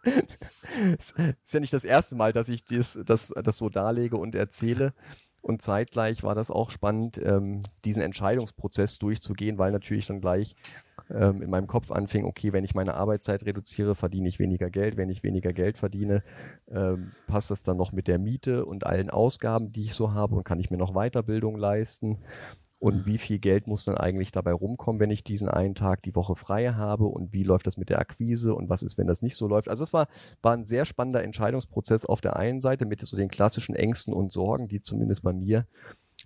[0.98, 4.34] es ist ja nicht das erste Mal, dass ich dies, das, das so darlege und
[4.34, 4.92] erzähle.
[5.40, 10.56] Und zeitgleich war das auch spannend, ähm, diesen Entscheidungsprozess durchzugehen, weil natürlich dann gleich
[11.10, 14.96] ähm, in meinem Kopf anfing, okay, wenn ich meine Arbeitszeit reduziere, verdiene ich weniger Geld.
[14.96, 16.22] Wenn ich weniger Geld verdiene,
[16.70, 20.36] ähm, passt das dann noch mit der Miete und allen Ausgaben, die ich so habe
[20.36, 22.18] und kann ich mir noch Weiterbildung leisten?
[22.80, 26.14] Und wie viel Geld muss dann eigentlich dabei rumkommen, wenn ich diesen einen Tag die
[26.14, 27.06] Woche frei habe?
[27.06, 28.54] Und wie läuft das mit der Akquise?
[28.54, 29.68] Und was ist, wenn das nicht so läuft?
[29.68, 30.06] Also es war,
[30.42, 34.32] war ein sehr spannender Entscheidungsprozess auf der einen Seite mit so den klassischen Ängsten und
[34.32, 35.66] Sorgen, die zumindest bei mir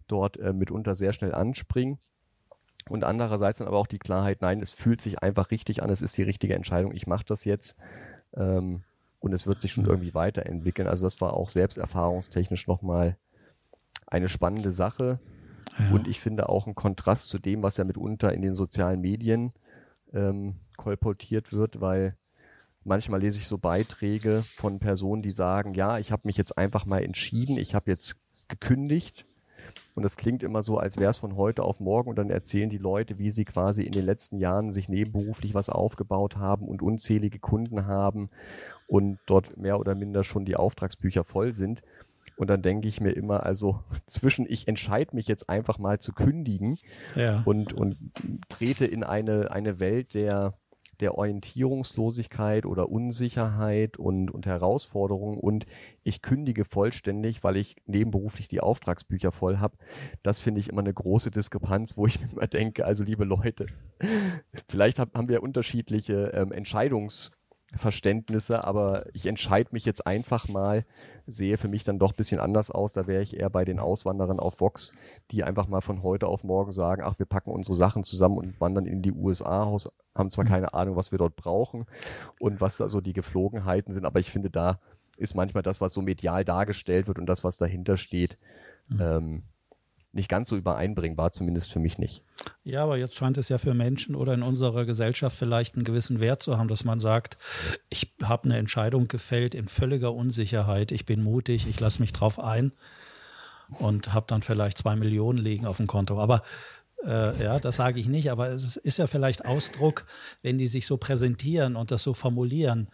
[0.09, 1.99] dort äh, mitunter sehr schnell anspringen.
[2.89, 6.03] Und andererseits dann aber auch die Klarheit, nein, es fühlt sich einfach richtig an, es
[6.03, 7.79] ist die richtige Entscheidung, ich mache das jetzt.
[8.35, 8.83] Ähm,
[9.21, 10.89] und es wird sich schon irgendwie weiterentwickeln.
[10.89, 13.17] Also das war auch selbsterfahrungstechnisch nochmal
[14.07, 15.21] eine spannende Sache.
[15.79, 15.95] Ja.
[15.95, 19.53] Und ich finde auch ein Kontrast zu dem, was ja mitunter in den sozialen Medien
[20.13, 22.17] ähm, kolportiert wird, weil
[22.85, 26.85] manchmal lese ich so Beiträge von Personen, die sagen, ja, ich habe mich jetzt einfach
[26.85, 29.25] mal entschieden, ich habe jetzt gekündigt.
[29.95, 32.09] Und das klingt immer so, als wäre es von heute auf morgen.
[32.09, 35.69] Und dann erzählen die Leute, wie sie quasi in den letzten Jahren sich nebenberuflich was
[35.69, 38.31] aufgebaut haben und unzählige Kunden haben
[38.87, 41.83] und dort mehr oder minder schon die Auftragsbücher voll sind.
[42.37, 46.13] Und dann denke ich mir immer, also zwischen ich entscheide mich jetzt einfach mal zu
[46.13, 46.79] kündigen
[47.15, 47.43] ja.
[47.45, 47.97] und, und
[48.49, 50.55] trete in eine, eine Welt der,
[51.01, 55.67] der Orientierungslosigkeit oder Unsicherheit und, und Herausforderungen und
[56.05, 59.77] ich kündige vollständig, weil ich nebenberuflich die Auftragsbücher voll habe.
[60.23, 63.67] Das finde ich immer eine große Diskrepanz, wo ich immer denke, also liebe Leute,
[64.69, 70.85] vielleicht hab, haben wir unterschiedliche ähm, Entscheidungsverständnisse, aber ich entscheide mich jetzt einfach mal,
[71.27, 72.93] sehe für mich dann doch ein bisschen anders aus.
[72.93, 74.93] Da wäre ich eher bei den Auswanderern auf Vox,
[75.31, 78.61] die einfach mal von heute auf morgen sagen, ach, wir packen unsere Sachen zusammen und
[78.61, 81.87] wandern in die USA aus, haben zwar keine Ahnung, was wir dort brauchen
[82.39, 84.81] und was da so die Geflogenheiten sind, aber ich finde, da
[85.17, 88.39] ist manchmal das, was so medial dargestellt wird und das, was dahinter steht,
[88.89, 89.01] mhm.
[89.01, 89.43] ähm,
[90.13, 92.23] nicht ganz so übereinbringbar, zumindest für mich nicht.
[92.65, 96.21] Ja, aber jetzt scheint es ja für Menschen oder in unserer Gesellschaft vielleicht einen gewissen
[96.21, 97.39] Wert zu haben, dass man sagt,
[97.89, 102.39] ich habe eine Entscheidung gefällt in völliger Unsicherheit, ich bin mutig, ich lasse mich drauf
[102.39, 102.73] ein
[103.79, 106.21] und habe dann vielleicht zwei Millionen liegen auf dem Konto.
[106.21, 106.43] Aber
[107.05, 110.07] äh, ja, das sage ich nicht, aber es ist ja vielleicht Ausdruck,
[110.43, 112.89] wenn die sich so präsentieren und das so formulieren,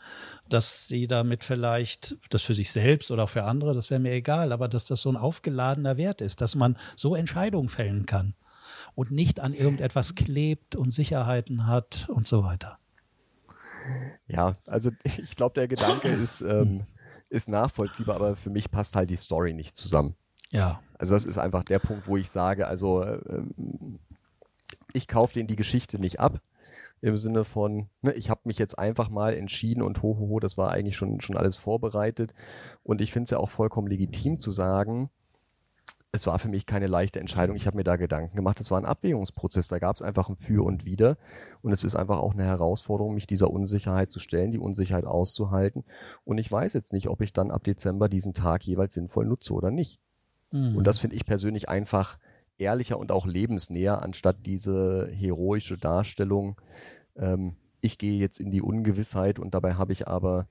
[0.49, 4.13] dass sie damit vielleicht, das für sich selbst oder auch für andere, das wäre mir
[4.13, 8.35] egal, aber dass das so ein aufgeladener Wert ist, dass man so Entscheidungen fällen kann
[8.95, 12.79] und nicht an irgendetwas klebt und Sicherheiten hat und so weiter.
[14.27, 16.87] Ja, also ich glaube, der Gedanke ist, ähm,
[17.29, 20.17] ist nachvollziehbar, aber für mich passt halt die Story nicht zusammen.
[20.53, 20.81] Ja.
[20.99, 23.99] Also das ist einfach der Punkt, wo ich sage, also ähm,
[24.93, 26.41] ich kaufe denen die Geschichte nicht ab.
[27.01, 30.41] Im Sinne von, ne, ich habe mich jetzt einfach mal entschieden und hohoho, ho, ho,
[30.41, 32.35] das war eigentlich schon, schon alles vorbereitet.
[32.83, 35.09] Und ich finde es ja auch vollkommen legitim zu sagen,
[36.11, 37.55] es war für mich keine leichte Entscheidung.
[37.55, 38.61] Ich habe mir da Gedanken gemacht.
[38.61, 39.69] Es war ein Abwägungsprozess.
[39.69, 41.19] Da gab es einfach ein Für und Wider.
[41.61, 45.85] Und es ist einfach auch eine Herausforderung, mich dieser Unsicherheit zu stellen, die Unsicherheit auszuhalten.
[46.25, 49.53] Und ich weiß jetzt nicht, ob ich dann ab Dezember diesen Tag jeweils sinnvoll nutze
[49.53, 50.01] oder nicht.
[50.51, 50.77] Mhm.
[50.77, 52.19] Und das finde ich persönlich einfach
[52.59, 56.61] ehrlicher und auch lebensnäher, anstatt diese heroische Darstellung.
[57.17, 60.49] Ähm, ich gehe jetzt in die Ungewissheit und dabei habe ich aber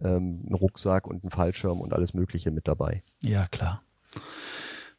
[0.00, 3.02] ähm, einen Rucksack und einen Fallschirm und alles Mögliche mit dabei.
[3.22, 3.82] Ja, klar.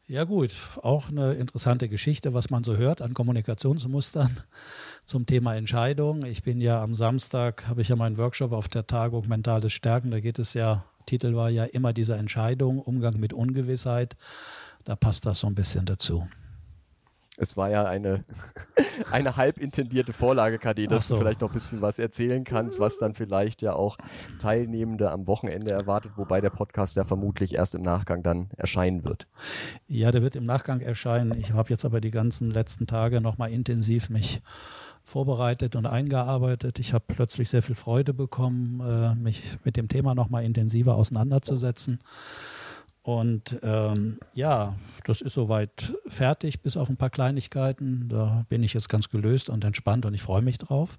[0.06, 4.38] Ja gut, auch eine interessante Geschichte, was man so hört an Kommunikationsmustern
[5.06, 6.26] zum Thema Entscheidung.
[6.26, 10.10] Ich bin ja am Samstag, habe ich ja meinen Workshop auf der Tagung Mentales Stärken.
[10.10, 14.16] Da geht es ja Titel war ja immer diese Entscheidung, Umgang mit Ungewissheit.
[14.84, 16.26] Da passt das so ein bisschen dazu.
[17.36, 18.24] Es war ja eine,
[19.10, 21.14] eine halb intendierte Vorlage, KD, dass so.
[21.14, 23.98] du vielleicht noch ein bisschen was erzählen kannst, was dann vielleicht ja auch
[24.38, 29.26] Teilnehmende am Wochenende erwartet, wobei der Podcast ja vermutlich erst im Nachgang dann erscheinen wird.
[29.88, 31.36] Ja, der wird im Nachgang erscheinen.
[31.36, 34.40] Ich habe jetzt aber die ganzen letzten Tage nochmal intensiv mich
[35.04, 36.78] vorbereitet und eingearbeitet.
[36.78, 42.00] Ich habe plötzlich sehr viel Freude bekommen, äh, mich mit dem Thema nochmal intensiver auseinanderzusetzen.
[43.02, 48.08] Und ähm, ja, das ist soweit fertig, bis auf ein paar Kleinigkeiten.
[48.08, 50.98] Da bin ich jetzt ganz gelöst und entspannt und ich freue mich drauf.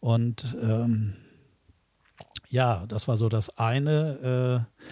[0.00, 1.14] Und ähm,
[2.48, 4.66] ja, das war so das eine.
[4.68, 4.82] Äh,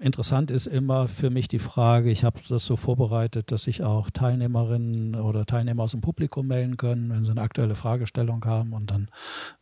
[0.00, 4.10] Interessant ist immer für mich die Frage, ich habe das so vorbereitet, dass sich auch
[4.10, 8.72] Teilnehmerinnen oder Teilnehmer aus dem Publikum melden können, wenn sie eine aktuelle Fragestellung haben.
[8.72, 9.08] Und dann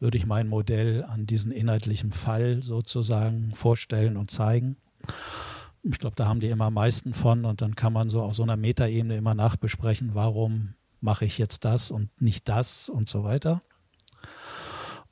[0.01, 4.77] würde ich mein Modell an diesen inhaltlichen Fall sozusagen vorstellen und zeigen.
[5.83, 8.35] Ich glaube, da haben die immer am meisten von und dann kann man so auf
[8.35, 13.23] so einer Metaebene immer nachbesprechen, warum mache ich jetzt das und nicht das und so
[13.23, 13.61] weiter.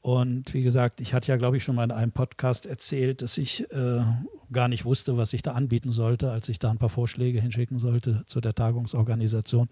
[0.03, 3.37] Und wie gesagt, ich hatte ja, glaube ich, schon mal in einem Podcast erzählt, dass
[3.37, 4.03] ich äh,
[4.51, 7.79] gar nicht wusste, was ich da anbieten sollte, als ich da ein paar Vorschläge hinschicken
[7.79, 9.69] sollte zu der Tagungsorganisation.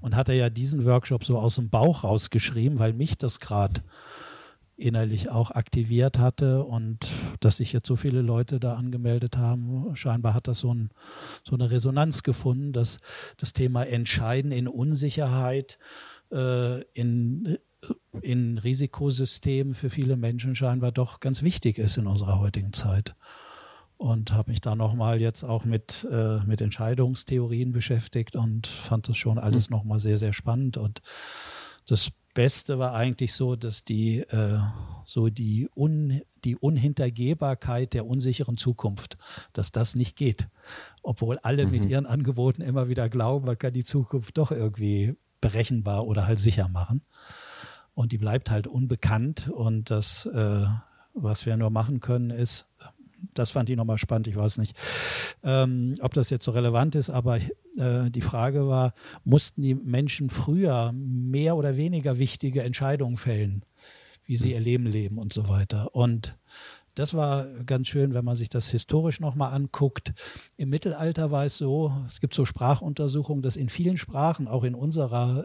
[0.00, 3.82] Und hatte ja diesen Workshop so aus dem Bauch rausgeschrieben, weil mich das gerade
[4.78, 7.10] innerlich auch aktiviert hatte und
[7.40, 9.94] dass sich jetzt so viele Leute da angemeldet haben.
[9.94, 10.90] Scheinbar hat das so, ein,
[11.44, 12.98] so eine Resonanz gefunden, dass
[13.36, 15.78] das Thema Entscheiden in Unsicherheit,
[16.32, 17.58] äh, in
[18.22, 23.14] in Risikosystemen für viele Menschen scheinbar doch ganz wichtig ist in unserer heutigen Zeit.
[23.98, 29.16] und habe mich da nochmal jetzt auch mit, äh, mit Entscheidungstheorien beschäftigt und fand das
[29.16, 29.76] schon alles mhm.
[29.76, 30.76] nochmal sehr, sehr spannend.
[30.76, 31.02] Und
[31.84, 34.60] das Beste war eigentlich so, dass die äh,
[35.04, 39.18] so die, Un, die Unhintergehbarkeit der unsicheren Zukunft,
[39.52, 40.48] dass das nicht geht.
[41.02, 41.72] Obwohl alle mhm.
[41.72, 46.38] mit ihren Angeboten immer wieder glauben, man kann die Zukunft doch irgendwie berechenbar oder halt
[46.38, 47.02] sicher machen.
[47.98, 49.48] Und die bleibt halt unbekannt.
[49.48, 50.66] Und das, äh,
[51.14, 52.66] was wir nur machen können, ist
[53.34, 54.76] das fand ich nochmal spannend, ich weiß nicht,
[55.42, 57.38] ähm, ob das jetzt so relevant ist, aber
[57.76, 63.64] äh, die Frage war, mussten die Menschen früher mehr oder weniger wichtige Entscheidungen fällen,
[64.24, 65.92] wie sie ihr Leben leben und so weiter.
[65.96, 66.38] Und
[66.94, 70.14] das war ganz schön, wenn man sich das historisch nochmal anguckt.
[70.56, 74.76] Im Mittelalter war es so, es gibt so Sprachuntersuchungen, dass in vielen Sprachen, auch in
[74.76, 75.44] unserer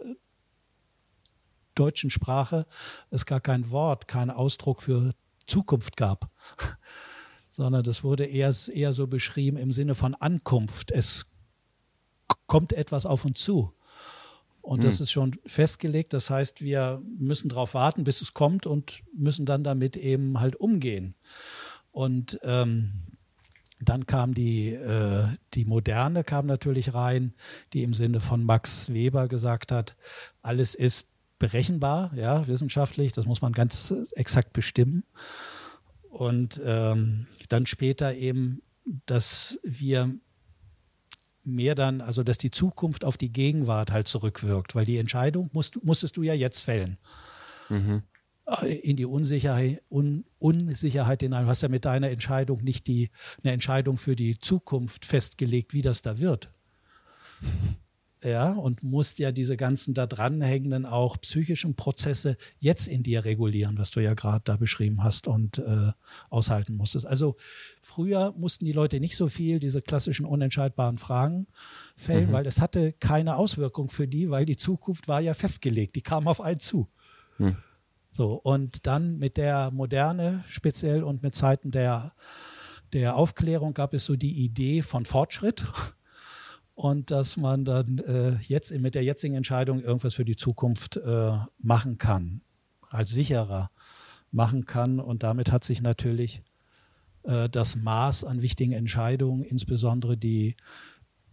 [1.76, 2.66] deutschen Sprache,
[3.10, 5.14] es gar kein Wort, keinen Ausdruck für
[5.46, 6.30] Zukunft gab
[7.54, 10.92] sondern das wurde eher, eher so beschrieben im Sinne von Ankunft.
[10.92, 11.28] Es
[12.48, 13.74] kommt etwas auf uns zu.
[14.62, 14.90] Und hm.
[14.90, 16.14] das ist schon festgelegt.
[16.14, 20.56] Das heißt, wir müssen darauf warten, bis es kommt und müssen dann damit eben halt
[20.56, 21.14] umgehen.
[21.92, 23.04] Und ähm,
[23.80, 27.36] dann kam die, äh, die Moderne kam natürlich rein,
[27.74, 29.96] die im Sinne von Max Weber gesagt hat,
[30.42, 31.10] alles ist
[31.44, 35.04] berechenbar, ja, wissenschaftlich, das muss man ganz exakt bestimmen.
[36.10, 38.62] Und ähm, dann später eben,
[39.06, 40.16] dass wir
[41.44, 45.84] mehr dann, also dass die Zukunft auf die Gegenwart halt zurückwirkt, weil die Entscheidung musst,
[45.84, 46.98] musstest du ja jetzt fällen.
[47.68, 48.04] Mhm.
[48.82, 51.44] In die Unsicherheit, Un, Unsicherheit hinein.
[51.44, 53.10] Du hast ja mit deiner Entscheidung nicht die,
[53.44, 56.54] eine Entscheidung für die Zukunft festgelegt, wie das da wird
[58.24, 63.78] ja, und musst ja diese ganzen da dranhängenden auch psychischen Prozesse jetzt in dir regulieren,
[63.78, 65.92] was du ja gerade da beschrieben hast und äh,
[66.30, 67.06] aushalten musstest.
[67.06, 67.36] Also
[67.82, 71.48] früher mussten die Leute nicht so viel diese klassischen unentscheidbaren Fragen
[71.96, 72.34] fällen, mhm.
[72.34, 76.28] weil es hatte keine Auswirkung für die, weil die Zukunft war ja festgelegt, die kam
[76.28, 76.90] auf einen zu.
[77.38, 77.58] Mhm.
[78.12, 82.14] So, und dann mit der Moderne speziell und mit Zeiten der,
[82.94, 85.64] der Aufklärung gab es so die Idee von Fortschritt
[86.84, 91.32] und dass man dann äh, jetzt mit der jetzigen Entscheidung irgendwas für die Zukunft äh,
[91.58, 92.42] machen kann,
[92.90, 93.72] als sicherer
[94.32, 95.00] machen kann.
[95.00, 96.42] Und damit hat sich natürlich
[97.24, 100.58] äh, das Maß an wichtigen Entscheidungen, insbesondere die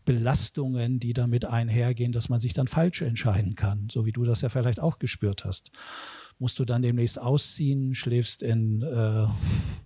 [0.04, 4.42] Belastungen, die damit einhergehen, dass man sich dann falsch entscheiden kann, so wie du das
[4.42, 5.72] ja vielleicht auch gespürt hast.
[6.38, 9.26] Musst du dann demnächst ausziehen, schläfst in, äh,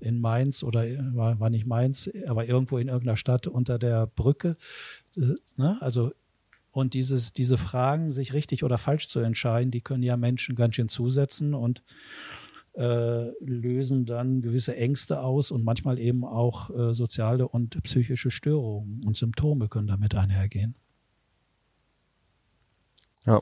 [0.04, 4.56] in Mainz oder war, war nicht Mainz, aber irgendwo in irgendeiner Stadt unter der Brücke,
[5.16, 5.78] äh, ne?
[5.80, 6.12] Also
[6.70, 10.74] und dieses, diese Fragen, sich richtig oder falsch zu entscheiden, die können ja Menschen ganz
[10.74, 11.84] schön zusetzen und
[12.74, 19.00] äh, lösen dann gewisse Ängste aus und manchmal eben auch äh, soziale und psychische Störungen
[19.06, 20.74] und Symptome können damit einhergehen.
[23.24, 23.40] Ja.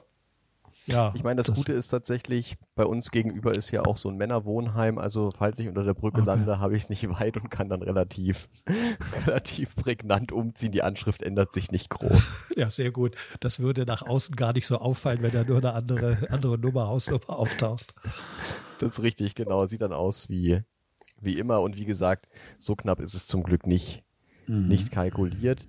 [0.86, 4.08] Ja, ich meine, das, das, Gute ist tatsächlich, bei uns gegenüber ist ja auch so
[4.08, 4.98] ein Männerwohnheim.
[4.98, 6.26] Also falls ich unter der Brücke okay.
[6.26, 8.48] lande, habe ich es nicht weit und kann dann relativ,
[9.26, 10.72] relativ prägnant umziehen.
[10.72, 12.48] Die Anschrift ändert sich nicht groß.
[12.56, 13.14] Ja, sehr gut.
[13.40, 16.86] Das würde nach außen gar nicht so auffallen, wenn da nur eine andere, andere Nummer,
[16.86, 17.94] Hausnummer auftaucht.
[18.78, 19.64] Das ist richtig, genau.
[19.66, 20.60] Sieht dann aus wie,
[21.20, 21.60] wie immer.
[21.62, 24.02] Und wie gesagt, so knapp ist es zum Glück nicht,
[24.46, 24.68] mhm.
[24.68, 25.66] nicht kalkuliert.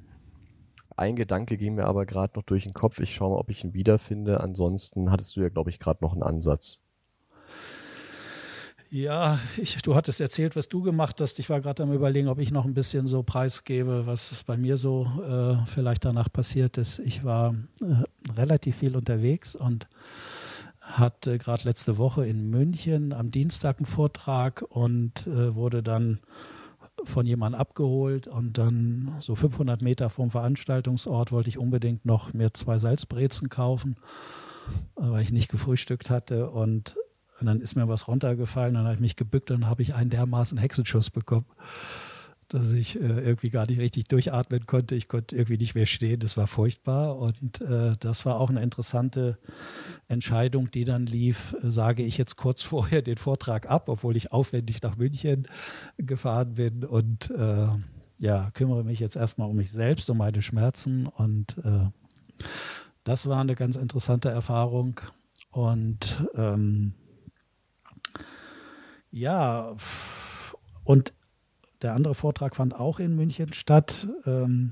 [0.95, 2.99] Ein Gedanke ging mir aber gerade noch durch den Kopf.
[2.99, 4.39] Ich schaue mal, ob ich ihn wiederfinde.
[4.39, 6.81] Ansonsten hattest du ja, glaube ich, gerade noch einen Ansatz.
[8.89, 11.39] Ja, ich, du hattest erzählt, was du gemacht hast.
[11.39, 14.77] Ich war gerade am Überlegen, ob ich noch ein bisschen so preisgebe, was bei mir
[14.77, 16.99] so äh, vielleicht danach passiert ist.
[16.99, 19.87] Ich war äh, relativ viel unterwegs und
[20.79, 26.19] hatte gerade letzte Woche in München am Dienstag einen Vortrag und äh, wurde dann
[27.05, 32.53] von jemandem abgeholt und dann so 500 Meter vom Veranstaltungsort wollte ich unbedingt noch mir
[32.53, 33.97] zwei Salzbrezen kaufen,
[34.95, 36.49] weil ich nicht gefrühstückt hatte.
[36.49, 36.95] Und,
[37.39, 40.09] und dann ist mir was runtergefallen, dann habe ich mich gebückt und habe ich einen
[40.09, 41.45] dermaßen Hexenschuss bekommen
[42.53, 44.93] dass ich äh, irgendwie gar nicht richtig durchatmen konnte.
[44.93, 46.19] Ich konnte irgendwie nicht mehr stehen.
[46.19, 47.17] Das war furchtbar.
[47.17, 49.39] Und äh, das war auch eine interessante
[50.07, 54.31] Entscheidung, die dann lief, äh, sage ich jetzt kurz vorher den Vortrag ab, obwohl ich
[54.31, 55.47] aufwendig nach München
[55.97, 57.67] gefahren bin und äh,
[58.19, 61.07] ja, kümmere mich jetzt erstmal um mich selbst, um meine Schmerzen.
[61.07, 61.87] Und äh,
[63.03, 65.01] das war eine ganz interessante Erfahrung.
[65.49, 66.93] Und ähm,
[69.09, 69.75] ja,
[70.83, 71.13] und
[71.83, 74.07] der andere Vortrag fand auch in München statt.
[74.25, 74.71] Ähm,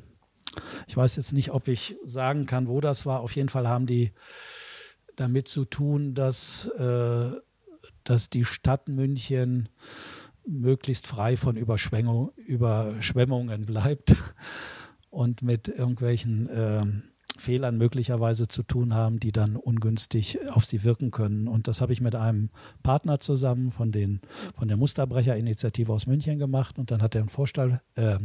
[0.88, 3.22] ich weiß jetzt nicht, ob ich sagen kann, wo das war.
[3.22, 4.12] Auf jeden Fall haben die
[5.16, 7.32] damit zu tun, dass, äh,
[8.03, 9.70] dass die Stadt München
[10.45, 14.16] möglichst frei von Überschwemmung, Überschwemmungen bleibt
[15.09, 16.86] und mit irgendwelchen äh,
[17.42, 21.48] Fehlern möglicherweise zu tun haben, die dann ungünstig auf sie wirken können.
[21.48, 22.50] Und das habe ich mit einem
[22.84, 24.22] Partner zusammen von, den,
[24.56, 26.80] von der Musterbrecher-Initiative aus München gemacht.
[26.80, 28.18] Und dann hat er einen Vorstell, äh,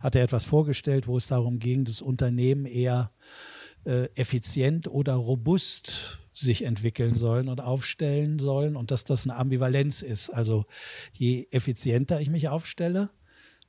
[0.00, 3.10] hat er etwas vorgestellt, wo es darum ging, das Unternehmen eher
[3.84, 10.02] äh, effizient oder robust sich entwickeln sollen und aufstellen sollen und dass das eine Ambivalenz
[10.02, 10.30] ist.
[10.30, 10.64] Also
[11.12, 13.10] je effizienter ich mich aufstelle,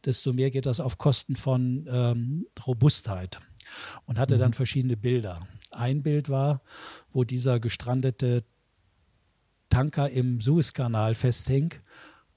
[0.06, 3.40] desto mehr geht das auf Kosten von ähm, Robustheit.
[4.06, 4.56] Und hatte dann mhm.
[4.56, 5.48] verschiedene Bilder.
[5.72, 6.62] Ein Bild war,
[7.12, 8.44] wo dieser gestrandete
[9.70, 11.74] Tanker im Suezkanal festhing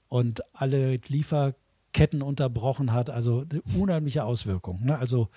[0.07, 3.09] und alle Lieferketten unterbrochen hat.
[3.09, 4.83] Also unheimliche Auswirkung.
[4.83, 4.97] Ne?
[4.97, 5.29] Also,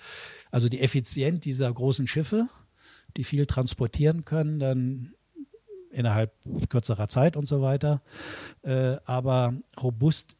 [0.49, 2.47] also die Effizienz dieser großen Schiffe,
[3.17, 5.13] die viel transportieren können, dann
[5.91, 6.33] innerhalb
[6.69, 8.01] kürzerer Zeit und so weiter.
[8.63, 10.37] Äh, aber robust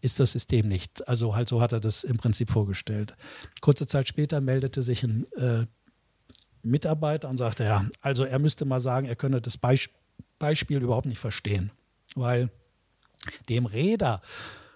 [0.00, 1.06] ist das System nicht.
[1.08, 3.14] Also halt so hat er das im Prinzip vorgestellt.
[3.60, 5.66] Kurze Zeit später meldete sich ein äh,
[6.62, 9.90] Mitarbeiter und sagte, ja, also er müsste mal sagen, er könne das Beisp
[10.38, 11.70] Beispiel überhaupt nicht verstehen,
[12.14, 12.50] weil
[13.48, 14.22] dem Räder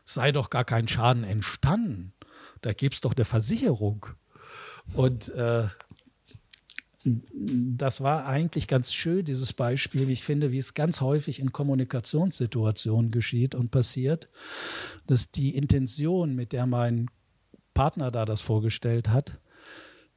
[0.05, 2.13] sei doch gar kein Schaden entstanden.
[2.61, 4.07] Da gibt's doch eine Versicherung.
[4.93, 5.67] Und äh,
[7.05, 11.53] das war eigentlich ganz schön, dieses Beispiel, wie ich finde, wie es ganz häufig in
[11.53, 14.29] Kommunikationssituationen geschieht und passiert,
[15.07, 17.09] dass die Intention, mit der mein
[17.75, 19.39] Partner da das vorgestellt hat,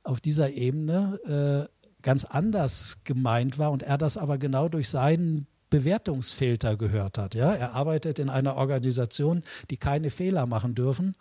[0.04, 5.48] auf dieser Ebene äh, ganz anders gemeint war und er das aber genau durch seinen
[5.70, 7.36] Bewertungsfilter gehört hat.
[7.36, 11.16] Ja, er arbeitet in einer Organisation, die keine Fehler machen dürfen.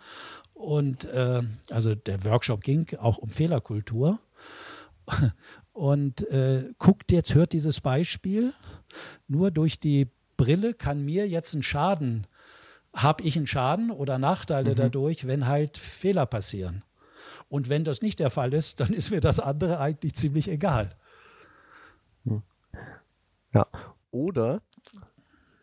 [0.55, 4.21] Und äh, also der Workshop ging auch um Fehlerkultur
[5.73, 8.53] und äh, guckt jetzt, hört dieses Beispiel.
[9.29, 12.27] Nur durch die Brille kann mir jetzt ein Schaden,
[12.95, 14.77] habe ich einen Schaden oder Nachteile mhm.
[14.77, 16.83] dadurch, wenn halt Fehler passieren.
[17.49, 20.91] Und wenn das nicht der Fall ist, dann ist mir das andere eigentlich ziemlich egal.
[22.25, 22.43] Hm.
[23.53, 23.67] Ja,
[24.11, 24.63] oder,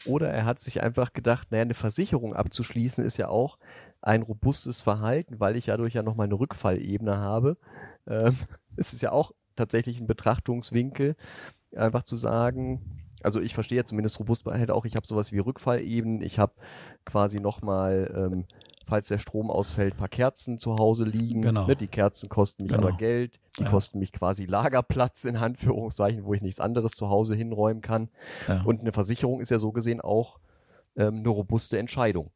[0.06, 3.58] oder er hat sich einfach gedacht, naja, eine Versicherung abzuschließen ist ja auch
[4.02, 7.58] ein robustes Verhalten, weil ich ja dadurch ja noch meine Rückfallebene habe.
[8.08, 8.36] Ähm,
[8.78, 11.16] es ist ja auch tatsächlich ein Betrachtungswinkel,
[11.76, 16.22] einfach zu sagen, also ich verstehe ja zumindest Robustheit auch, ich habe sowas wie Rückfallebenen,
[16.22, 16.54] ich habe
[17.06, 18.45] quasi nochmal, ähm,
[18.86, 21.41] falls der Strom ausfällt, paar Kerzen zu Hause liegen.
[21.41, 21.66] Genau.
[21.66, 21.76] Ne?
[21.76, 22.88] Die Kerzen kosten mich genau.
[22.88, 23.70] aber Geld, die ja.
[23.70, 28.10] kosten mich quasi Lagerplatz in Anführungszeichen, wo ich nichts anderes zu Hause hinräumen kann.
[28.47, 28.62] Ja.
[28.64, 30.39] Und eine Versicherung ist ja so gesehen auch
[30.95, 32.32] ähm, eine robuste Entscheidung.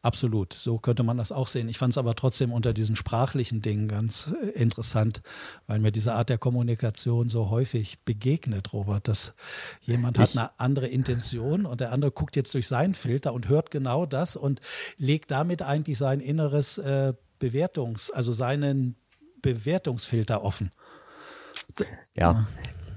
[0.00, 1.68] Absolut, so könnte man das auch sehen.
[1.68, 5.22] Ich fand es aber trotzdem unter diesen sprachlichen Dingen ganz äh, interessant,
[5.66, 9.34] weil mir diese Art der Kommunikation so häufig begegnet, Robert, dass
[9.80, 13.48] jemand ich, hat eine andere Intention und der andere guckt jetzt durch seinen Filter und
[13.48, 14.60] hört genau das und
[14.98, 18.94] legt damit eigentlich sein inneres äh, Bewertungs-, also seinen
[19.42, 20.70] Bewertungsfilter offen.
[21.76, 22.46] Ja, ja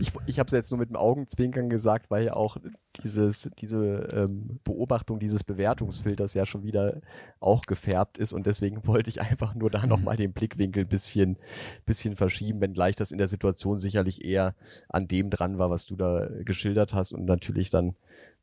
[0.02, 2.58] ich, ich habe es jetzt nur mit dem Augenzwinkern gesagt, weil ja auch
[3.04, 7.02] dieses, diese ähm, Beobachtung dieses Bewertungsfilters ja schon wieder
[7.40, 8.34] auch gefärbt ist.
[8.34, 11.38] Und deswegen wollte ich einfach nur da nochmal den Blickwinkel bisschen,
[11.86, 14.56] bisschen verschieben, wenngleich das in der Situation sicherlich eher
[14.90, 17.96] an dem dran war, was du da geschildert hast und natürlich dann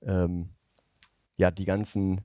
[0.02, 0.50] ähm,
[1.36, 2.22] ja die ganzen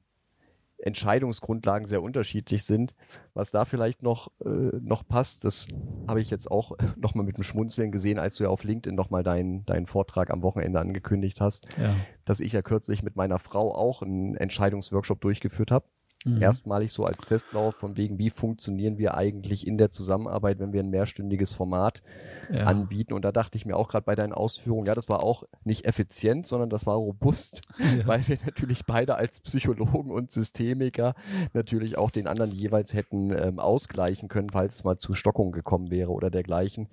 [0.84, 2.94] Entscheidungsgrundlagen sehr unterschiedlich sind.
[3.34, 4.50] Was da vielleicht noch, äh,
[4.82, 5.68] noch passt, das
[6.08, 9.24] habe ich jetzt auch nochmal mit dem Schmunzeln gesehen, als du ja auf LinkedIn nochmal
[9.24, 11.96] deinen, deinen Vortrag am Wochenende angekündigt hast, ja.
[12.26, 15.86] dass ich ja kürzlich mit meiner Frau auch einen Entscheidungsworkshop durchgeführt habe.
[16.26, 16.42] Mhm.
[16.42, 20.82] Erstmalig so als Testlauf von wegen, wie funktionieren wir eigentlich in der Zusammenarbeit, wenn wir
[20.82, 22.02] ein mehrstündiges Format
[22.50, 22.64] ja.
[22.66, 23.14] anbieten.
[23.14, 25.86] Und da dachte ich mir auch gerade bei deinen Ausführungen, ja, das war auch nicht
[25.86, 28.08] effizient, sondern das war robust, ja.
[28.08, 31.16] weil wir natürlich beide als Psychologen und Systemiker
[31.54, 35.92] natürlich auch den anderen jeweils hätten ähm, ausgleichen können, falls es mal zu Stockungen gekommen
[35.92, 36.88] wäre oder dergleichen.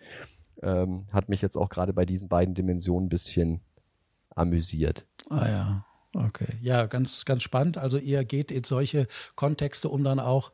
[0.62, 3.60] Ähm, hat mich jetzt auch gerade bei diesen beiden Dimensionen ein bisschen
[4.34, 5.06] amüsiert.
[5.30, 5.84] Ah ja.
[6.12, 7.78] Okay, ja, ganz, ganz spannend.
[7.78, 9.06] Also ihr geht in solche
[9.36, 10.52] Kontexte, um dann auch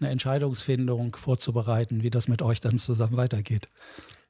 [0.00, 3.68] eine Entscheidungsfindung vorzubereiten, wie das mit euch dann zusammen weitergeht.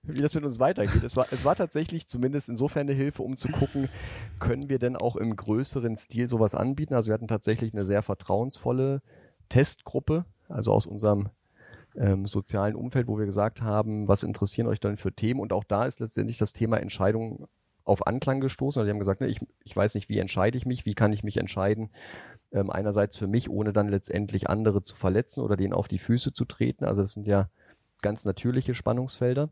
[0.02, 1.02] Wie das mit uns weitergeht.
[1.04, 3.88] Es war, es war tatsächlich zumindest insofern eine Hilfe, um zu gucken,
[4.40, 6.94] können wir denn auch im größeren Stil sowas anbieten.
[6.94, 9.02] Also wir hatten tatsächlich eine sehr vertrauensvolle
[9.48, 11.28] Testgruppe, also aus unserem
[11.96, 15.40] ähm, sozialen Umfeld, wo wir gesagt haben, was interessieren euch dann für Themen?
[15.40, 17.48] Und auch da ist letztendlich das Thema Entscheidung
[17.86, 18.80] auf Anklang gestoßen.
[18.80, 21.12] Also die haben gesagt, ne, ich, ich weiß nicht, wie entscheide ich mich, wie kann
[21.12, 21.90] ich mich entscheiden,
[22.52, 26.32] ähm, einerseits für mich, ohne dann letztendlich andere zu verletzen oder denen auf die Füße
[26.32, 26.84] zu treten.
[26.84, 27.48] Also das sind ja
[28.02, 29.50] ganz natürliche Spannungsfelder.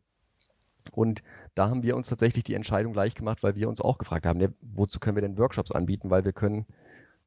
[0.91, 1.23] Und
[1.55, 4.41] da haben wir uns tatsächlich die Entscheidung gleich gemacht, weil wir uns auch gefragt haben,
[4.41, 6.67] ja, wozu können wir denn Workshops anbieten, weil wir können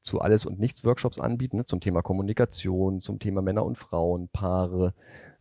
[0.02, 4.30] zu Alles und Nichts Workshops anbieten, ne, zum Thema Kommunikation, zum Thema Männer und Frauen,
[4.30, 4.94] Paare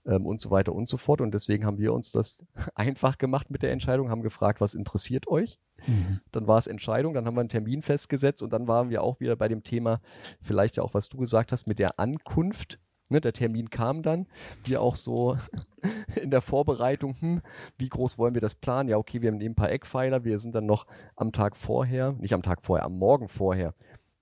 [0.07, 1.21] ähm, und so weiter und so fort.
[1.21, 5.29] Und deswegen haben wir uns das einfach gemacht mit der Entscheidung, haben gefragt, was interessiert
[5.29, 5.59] euch?
[5.87, 6.21] Mhm.
[6.33, 9.21] Dann war es Entscheidung, dann haben wir einen Termin festgesetzt und dann waren wir auch
[9.21, 10.01] wieder bei dem Thema,
[10.41, 12.79] vielleicht ja auch, was du gesagt hast, mit der Ankunft
[13.09, 14.27] Ne, der Termin kam dann,
[14.65, 15.39] wir auch so
[16.21, 17.43] in der Vorbereitung, hm,
[17.79, 18.89] wie groß wollen wir das planen?
[18.89, 22.13] Ja, okay, wir haben eben ein paar Eckpfeiler, wir sind dann noch am Tag vorher,
[22.13, 23.75] nicht am Tag vorher, am Morgen vorher.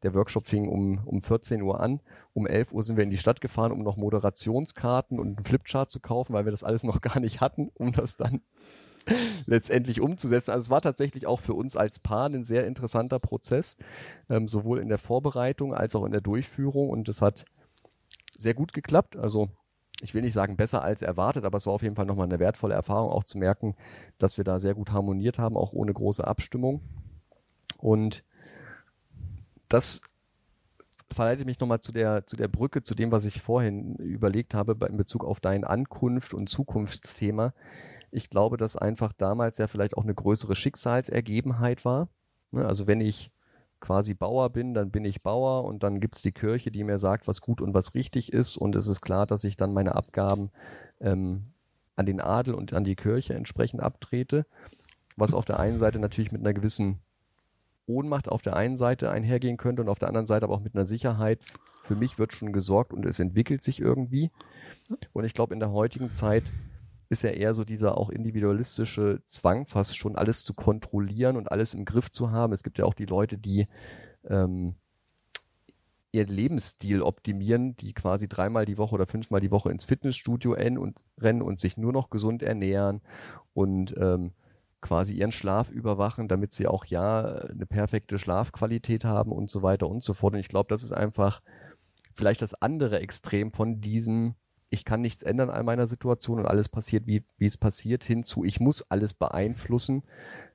[0.05, 2.01] Der Workshop fing um, um 14 Uhr an.
[2.35, 5.91] Um 11 Uhr sind wir in die Stadt gefahren, um noch Moderationskarten und einen Flipchart
[5.91, 8.43] zu kaufen, weil wir das alles noch gar nicht hatten, um das dann
[9.47, 10.51] letztendlich umzusetzen.
[10.51, 13.79] Also es war tatsächlich auch für uns als Paar ein sehr interessanter Prozess,
[14.29, 16.91] ähm, sowohl in der Vorbereitung als auch in der Durchführung.
[16.91, 17.47] Und es hat
[18.37, 19.17] sehr gut geklappt.
[19.17, 19.49] Also
[20.03, 22.41] ich will nicht sagen besser als erwartet, aber es war auf jeden Fall nochmal eine
[22.41, 23.75] wertvolle Erfahrung, auch zu merken,
[24.19, 26.83] dass wir da sehr gut harmoniert haben, auch ohne große Abstimmung.
[27.79, 28.23] Und
[29.75, 30.01] das
[31.11, 34.77] verleitet mich nochmal zu der, zu der Brücke, zu dem, was ich vorhin überlegt habe
[34.87, 37.53] in Bezug auf dein Ankunft- und Zukunftsthema.
[38.13, 42.09] Ich glaube, dass einfach damals ja vielleicht auch eine größere Schicksalsergebenheit war.
[42.53, 43.33] Ne, also wenn ich
[43.81, 47.01] quasi Bauer bin, dann bin ich Bauer und dann gibt es die Kirche, die mir
[47.01, 49.97] sagt, was gut und was richtig ist und es ist klar, dass ich dann meine
[49.97, 50.51] Abgaben
[51.01, 51.47] ähm,
[51.97, 54.47] an den Adel und an die Kirche entsprechend abtrete,
[55.17, 57.01] was auf der einen Seite natürlich mit einer gewissen
[57.87, 60.75] Ohnmacht auf der einen Seite einhergehen könnte und auf der anderen Seite aber auch mit
[60.75, 61.41] einer Sicherheit.
[61.83, 64.31] Für mich wird schon gesorgt und es entwickelt sich irgendwie.
[65.13, 66.45] Und ich glaube, in der heutigen Zeit
[67.09, 71.75] ist ja eher so dieser auch individualistische Zwang, fast schon alles zu kontrollieren und alles
[71.75, 72.53] im Griff zu haben.
[72.53, 73.69] Es gibt ja auch die Leute, die
[74.29, 74.75] ähm,
[76.15, 81.43] ihren Lebensstil optimieren, die quasi dreimal die Woche oder fünfmal die Woche ins Fitnessstudio rennen
[81.43, 83.03] und, sich nur noch gesund ernähren
[83.53, 84.33] und ähm,
[84.85, 89.89] quasi ihren Schlaf überwachen, damit sie auch ja eine perfekte Schlafqualität haben und so weiter
[89.89, 90.35] und so fort.
[90.35, 91.41] Und ich glaube, das ist einfach
[92.15, 94.35] vielleicht das andere Extrem von diesem
[94.75, 98.45] ich kann nichts ändern an meiner Situation und alles passiert, wie, wie es passiert, hinzu,
[98.45, 100.03] ich muss alles beeinflussen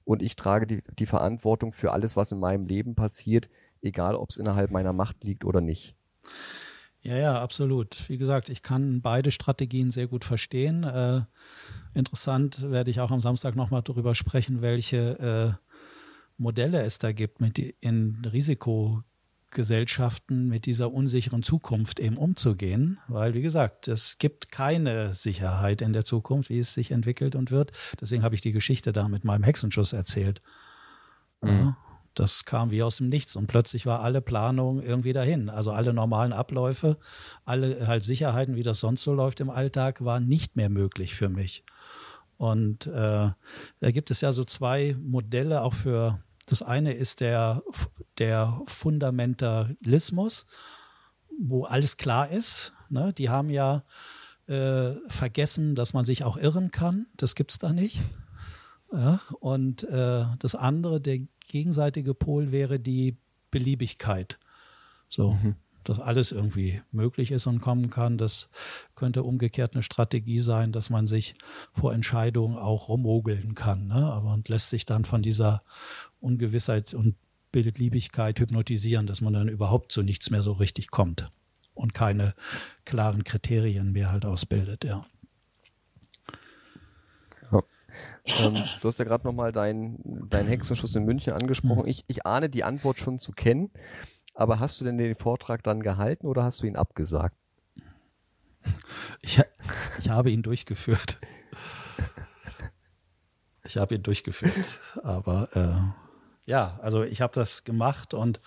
[0.03, 3.49] und ich trage die, die Verantwortung für alles, was in meinem Leben passiert,
[3.81, 5.95] egal ob es innerhalb meiner Macht liegt oder nicht.
[7.01, 8.09] Ja, ja, absolut.
[8.09, 10.83] Wie gesagt, ich kann beide Strategien sehr gut verstehen.
[10.83, 11.21] Äh,
[11.93, 15.71] interessant werde ich auch am Samstag nochmal darüber sprechen, welche äh,
[16.37, 19.03] Modelle es da gibt mit in Risiko
[19.51, 25.93] Gesellschaften mit dieser unsicheren Zukunft eben umzugehen, weil wie gesagt, es gibt keine Sicherheit in
[25.93, 27.71] der Zukunft, wie es sich entwickelt und wird.
[27.99, 30.41] Deswegen habe ich die Geschichte da mit meinem Hexenschuss erzählt.
[31.41, 31.49] Mhm.
[31.49, 31.77] Ja,
[32.19, 35.49] das kam wie aus dem Nichts und plötzlich war alle Planung irgendwie dahin.
[35.49, 36.97] Also alle normalen Abläufe,
[37.45, 41.29] alle halt Sicherheiten, wie das sonst so läuft im Alltag, waren nicht mehr möglich für
[41.29, 41.63] mich.
[42.37, 47.61] Und äh, da gibt es ja so zwei Modelle auch für das eine ist der,
[48.17, 50.45] der Fundamentalismus,
[51.39, 52.73] wo alles klar ist.
[52.89, 53.13] Ne?
[53.13, 53.83] Die haben ja
[54.47, 57.05] äh, vergessen, dass man sich auch irren kann.
[57.17, 58.01] Das gibt es da nicht.
[58.91, 59.19] Ja?
[59.39, 61.19] Und äh, das andere, der
[61.49, 63.17] gegenseitige Pol wäre die
[63.51, 64.39] Beliebigkeit.
[65.09, 65.33] So.
[65.33, 68.17] Mhm dass alles irgendwie möglich ist und kommen kann.
[68.17, 68.49] Das
[68.95, 71.35] könnte umgekehrt eine Strategie sein, dass man sich
[71.73, 74.11] vor Entscheidungen auch rummogeln kann, ne?
[74.11, 75.61] aber und lässt sich dann von dieser
[76.19, 77.15] Ungewissheit und
[77.51, 81.31] Beliebigkeit hypnotisieren, dass man dann überhaupt zu nichts mehr so richtig kommt
[81.73, 82.35] und keine
[82.85, 85.05] klaren Kriterien mehr halt ausbildet, ja.
[88.25, 91.87] Ähm, du hast ja gerade nochmal deinen dein Hexenschuss in München angesprochen.
[91.87, 93.71] Ich, ich ahne die Antwort schon zu kennen.
[94.33, 97.35] Aber hast du denn den Vortrag dann gehalten oder hast du ihn abgesagt?
[99.21, 99.41] Ich,
[99.99, 101.19] ich habe ihn durchgeführt.
[103.65, 105.98] Ich habe ihn durchgeführt, aber äh,
[106.49, 108.39] ja, also ich habe das gemacht und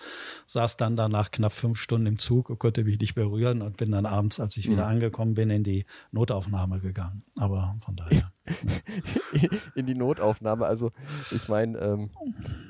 [0.45, 3.91] saß dann danach knapp fünf Stunden im Zug und konnte mich nicht berühren und bin
[3.91, 4.91] dann abends, als ich wieder mhm.
[4.91, 7.23] angekommen bin, in die Notaufnahme gegangen.
[7.39, 8.29] Aber von daher.
[9.75, 10.65] in die Notaufnahme.
[10.65, 10.91] Also
[11.31, 12.09] ich meine, ähm,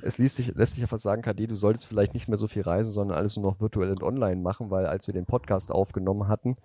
[0.04, 2.48] es ließ sich, lässt sich ja fast sagen, KD, du solltest vielleicht nicht mehr so
[2.48, 5.72] viel reisen, sondern alles nur noch virtuell und online machen, weil als wir den Podcast
[5.72, 6.58] aufgenommen hatten,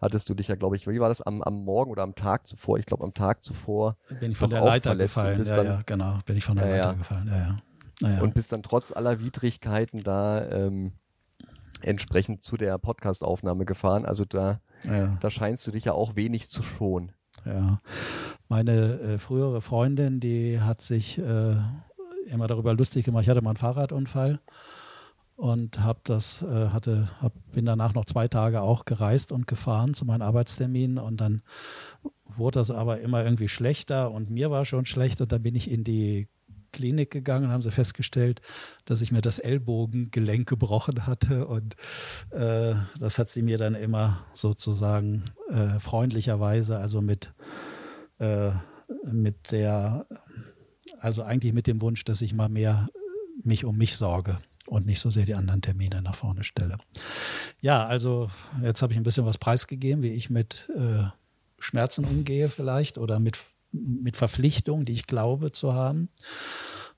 [0.00, 2.46] hattest du dich ja, glaube ich, wie war das, am, am Morgen oder am Tag
[2.46, 2.78] zuvor?
[2.78, 3.96] Ich glaube, am Tag zuvor.
[4.20, 5.42] Bin ich von der Leiter gefallen.
[5.44, 6.18] Ja, dann, ja, genau.
[6.24, 7.26] Bin ich von der ja, Leiter gefallen.
[7.26, 7.58] Ja, ja.
[8.02, 8.20] Naja.
[8.22, 10.92] Und bist dann trotz aller Widrigkeiten da ähm,
[11.80, 14.04] entsprechend zu der Podcastaufnahme gefahren.
[14.04, 15.16] Also da, ja.
[15.20, 17.12] da scheinst du dich ja auch wenig zu schonen.
[17.44, 17.80] Ja,
[18.48, 21.56] meine äh, frühere Freundin, die hat sich äh,
[22.26, 23.22] immer darüber lustig gemacht.
[23.22, 24.40] Ich hatte mal einen Fahrradunfall
[25.36, 29.94] und habe das äh, hatte hab, bin danach noch zwei Tage auch gereist und gefahren
[29.94, 31.42] zu meinen Arbeitsterminen und dann
[32.36, 35.70] wurde das aber immer irgendwie schlechter und mir war schon schlecht und dann bin ich
[35.70, 36.28] in die
[36.72, 38.40] Klinik gegangen, haben sie festgestellt,
[38.84, 41.76] dass ich mir das Ellbogengelenk gebrochen hatte und
[42.30, 47.32] äh, das hat sie mir dann immer sozusagen äh, freundlicherweise, also mit
[48.18, 48.52] äh,
[49.04, 50.06] mit der,
[51.00, 52.88] also eigentlich mit dem Wunsch, dass ich mal mehr
[53.42, 56.78] mich um mich sorge und nicht so sehr die anderen Termine nach vorne stelle.
[57.60, 58.30] Ja, also
[58.62, 61.04] jetzt habe ich ein bisschen was preisgegeben, wie ich mit äh,
[61.58, 63.38] Schmerzen umgehe vielleicht oder mit,
[63.72, 66.08] mit Verpflichtungen, die ich glaube zu haben.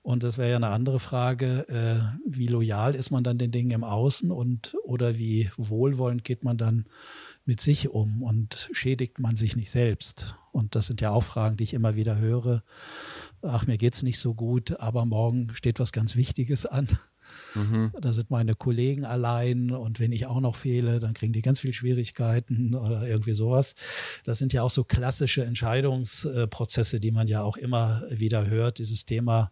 [0.03, 3.71] Und das wäre ja eine andere Frage, äh, wie loyal ist man dann den Dingen
[3.71, 6.85] im Außen und oder wie wohlwollend geht man dann
[7.47, 10.35] mit sich um und schädigt man sich nicht selbst?
[10.53, 12.63] Und das sind ja auch Fragen, die ich immer wieder höre.
[13.41, 16.87] Ach, mir geht's nicht so gut, aber morgen steht was ganz Wichtiges an.
[17.55, 17.93] Mhm.
[18.01, 21.61] Da sind meine Kollegen allein und wenn ich auch noch fehle, dann kriegen die ganz
[21.61, 23.75] viel Schwierigkeiten oder irgendwie sowas.
[24.25, 28.79] Das sind ja auch so klassische Entscheidungsprozesse, die man ja auch immer wieder hört.
[28.79, 29.51] Dieses Thema,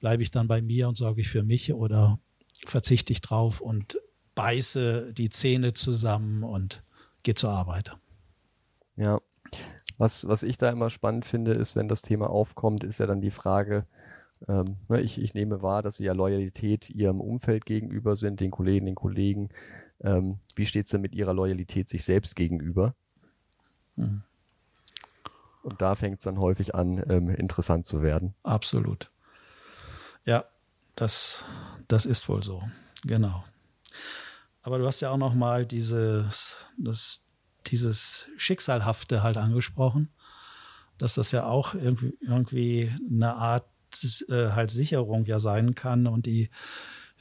[0.00, 2.18] bleibe ich dann bei mir und sorge ich für mich oder
[2.66, 3.98] verzichte ich drauf und
[4.34, 6.82] beiße die Zähne zusammen und
[7.22, 7.96] gehe zur Arbeit.
[8.96, 9.20] Ja.
[9.98, 13.20] Was, was ich da immer spannend finde, ist, wenn das Thema aufkommt, ist ja dann
[13.20, 13.86] die Frage,
[14.48, 18.50] ähm, ne, ich, ich nehme wahr, dass Sie ja Loyalität Ihrem Umfeld gegenüber sind, den
[18.50, 19.50] Kollegen, den Kollegen.
[20.00, 22.94] Ähm, wie steht es denn mit Ihrer Loyalität sich selbst gegenüber?
[23.96, 24.22] Mhm.
[25.62, 28.34] Und da fängt es dann häufig an, ähm, interessant zu werden.
[28.42, 29.10] Absolut.
[30.24, 30.44] Ja,
[30.96, 31.44] das,
[31.88, 32.62] das ist wohl so.
[33.04, 33.44] Genau.
[34.62, 37.24] Aber du hast ja auch noch mal dieses, das,
[37.66, 40.10] dieses Schicksalhafte halt angesprochen,
[40.98, 43.69] dass das ja auch irgendwie, irgendwie eine Art
[44.28, 46.50] äh, Sicherung ja sein kann und die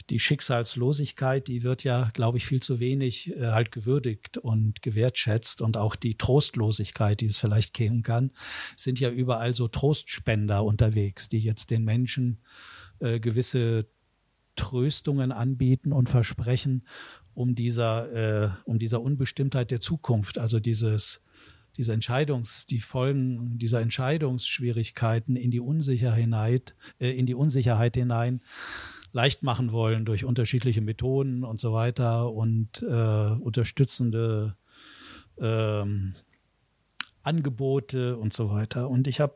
[0.09, 5.61] die Schicksalslosigkeit, die wird ja, glaube ich, viel zu wenig äh, halt gewürdigt und gewertschätzt
[5.61, 8.31] und auch die Trostlosigkeit, die es vielleicht geben kann,
[8.75, 12.39] sind ja überall so Trostspender unterwegs, die jetzt den Menschen
[12.99, 13.87] äh, gewisse
[14.55, 16.85] Tröstungen anbieten und versprechen,
[17.33, 21.25] um dieser, äh, um dieser Unbestimmtheit der Zukunft, also dieses
[21.79, 28.41] diese Entscheidungs, die Folgen dieser Entscheidungsschwierigkeiten in die Unsicherheit, äh, in die Unsicherheit hinein
[29.13, 34.57] leicht machen wollen durch unterschiedliche Methoden und so weiter und äh, unterstützende
[35.39, 36.15] ähm,
[37.23, 38.89] Angebote und so weiter.
[38.89, 39.35] Und ich habe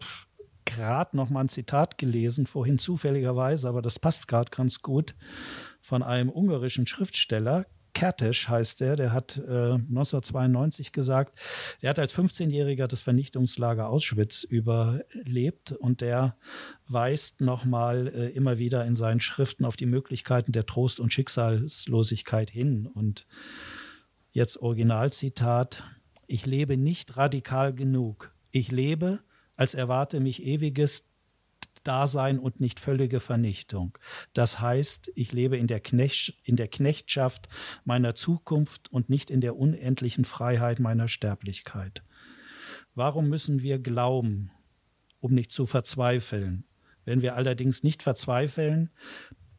[0.65, 5.15] gerade noch mal ein Zitat gelesen, vorhin zufälligerweise, aber das passt gerade ganz gut,
[5.81, 11.37] von einem ungarischen Schriftsteller, Kertes heißt er, der hat äh, 1992 gesagt,
[11.81, 16.35] der hat als 15-Jähriger das Vernichtungslager Auschwitz überlebt und der
[16.87, 22.49] weist nochmal äh, immer wieder in seinen Schriften auf die Möglichkeiten der Trost- und Schicksalslosigkeit
[22.49, 22.87] hin.
[22.87, 23.27] Und
[24.31, 25.83] jetzt Originalzitat,
[26.25, 28.33] ich lebe nicht radikal genug.
[28.51, 29.19] Ich lebe,
[29.55, 31.12] als erwarte mich ewiges
[31.83, 33.97] Dasein und nicht völlige Vernichtung.
[34.33, 37.49] Das heißt, ich lebe in der, Knecht, in der Knechtschaft
[37.83, 42.03] meiner Zukunft und nicht in der unendlichen Freiheit meiner Sterblichkeit.
[42.95, 44.51] Warum müssen wir glauben,
[45.19, 46.65] um nicht zu verzweifeln?
[47.05, 48.89] Wenn wir allerdings nicht verzweifeln,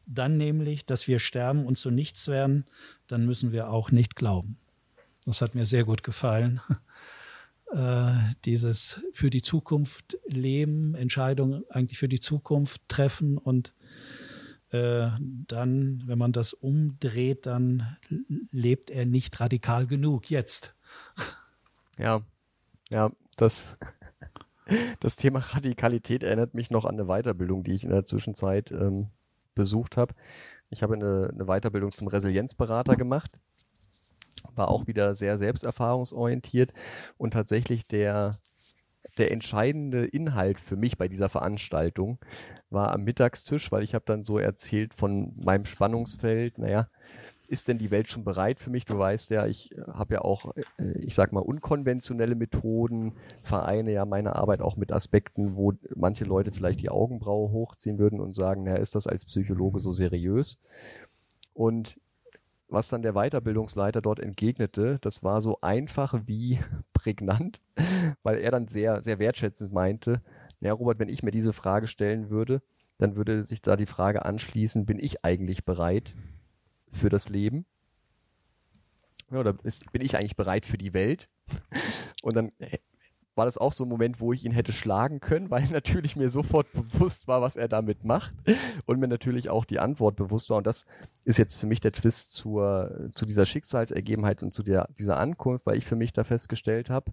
[0.07, 2.65] dann nämlich, dass wir sterben und zu nichts werden,
[3.07, 4.57] dann müssen wir auch nicht glauben.
[5.25, 6.61] Das hat mir sehr gut gefallen
[7.75, 13.73] äh, dieses für die Zukunft leben, Entscheidungen eigentlich für die Zukunft treffen und
[14.71, 17.97] äh, dann, wenn man das umdreht, dann
[18.51, 20.73] lebt er nicht radikal genug jetzt.
[21.97, 22.21] Ja,
[22.89, 23.67] ja, das,
[25.01, 29.07] das Thema Radikalität erinnert mich noch an eine Weiterbildung, die ich in der Zwischenzeit ähm,
[29.53, 30.13] besucht habe.
[30.69, 33.39] Ich habe eine, eine Weiterbildung zum Resilienzberater gemacht
[34.55, 36.73] war auch wieder sehr selbsterfahrungsorientiert
[37.17, 38.35] und tatsächlich der,
[39.17, 42.19] der entscheidende Inhalt für mich bei dieser Veranstaltung
[42.69, 46.89] war am Mittagstisch, weil ich habe dann so erzählt von meinem Spannungsfeld, naja,
[47.47, 48.85] ist denn die Welt schon bereit für mich?
[48.85, 54.05] Du weißt ja, ich habe ja auch, äh, ich sag mal, unkonventionelle Methoden, vereine ja
[54.05, 58.63] meine Arbeit auch mit Aspekten, wo manche Leute vielleicht die Augenbraue hochziehen würden und sagen,
[58.63, 60.59] naja, ist das als Psychologe so seriös?
[61.53, 61.99] Und
[62.67, 66.59] was dann der Weiterbildungsleiter dort entgegnete, das war so einfach wie
[66.93, 67.61] prägnant,
[68.23, 70.21] weil er dann sehr, sehr wertschätzend meinte,
[70.59, 72.61] ja, Robert, wenn ich mir diese Frage stellen würde,
[72.97, 76.15] dann würde sich da die Frage anschließen, bin ich eigentlich bereit
[76.91, 77.65] für das Leben?
[79.31, 81.29] Oder ist, bin ich eigentlich bereit für die Welt?
[82.23, 82.51] Und dann
[83.35, 86.29] war das auch so ein Moment, wo ich ihn hätte schlagen können, weil natürlich mir
[86.29, 88.33] sofort bewusst war, was er damit macht
[88.85, 90.57] und mir natürlich auch die Antwort bewusst war.
[90.57, 90.85] Und das
[91.23, 95.65] ist jetzt für mich der Twist zur, zu dieser Schicksalsergebenheit und zu der, dieser Ankunft,
[95.65, 97.11] weil ich für mich da festgestellt habe,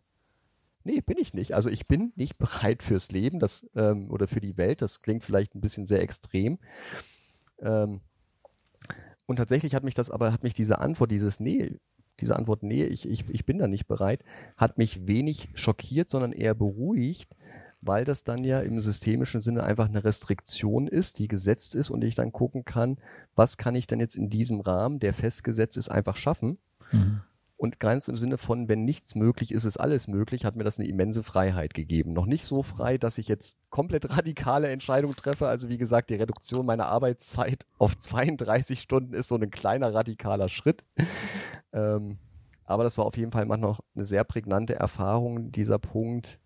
[0.84, 1.54] nee, bin ich nicht.
[1.54, 4.82] Also ich bin nicht bereit fürs Leben das, ähm, oder für die Welt.
[4.82, 6.58] Das klingt vielleicht ein bisschen sehr extrem.
[7.60, 8.00] Ähm,
[9.26, 11.78] und tatsächlich hat mich das aber, hat mich diese Antwort, dieses Nee,
[12.20, 14.24] diese Antwort, nee, ich, ich, ich bin da nicht bereit,
[14.56, 17.34] hat mich wenig schockiert, sondern eher beruhigt,
[17.80, 22.04] weil das dann ja im systemischen Sinne einfach eine Restriktion ist, die gesetzt ist und
[22.04, 22.98] ich dann gucken kann,
[23.34, 26.58] was kann ich denn jetzt in diesem Rahmen, der festgesetzt ist, einfach schaffen.
[26.92, 27.22] Mhm.
[27.62, 30.80] Und ganz im Sinne von, wenn nichts möglich ist, ist alles möglich, hat mir das
[30.80, 32.12] eine immense Freiheit gegeben.
[32.12, 35.46] Noch nicht so frei, dass ich jetzt komplett radikale Entscheidungen treffe.
[35.46, 40.48] Also wie gesagt, die Reduktion meiner Arbeitszeit auf 32 Stunden ist so ein kleiner radikaler
[40.48, 40.82] Schritt.
[41.72, 42.18] ähm,
[42.64, 46.40] aber das war auf jeden Fall noch eine sehr prägnante Erfahrung, dieser Punkt.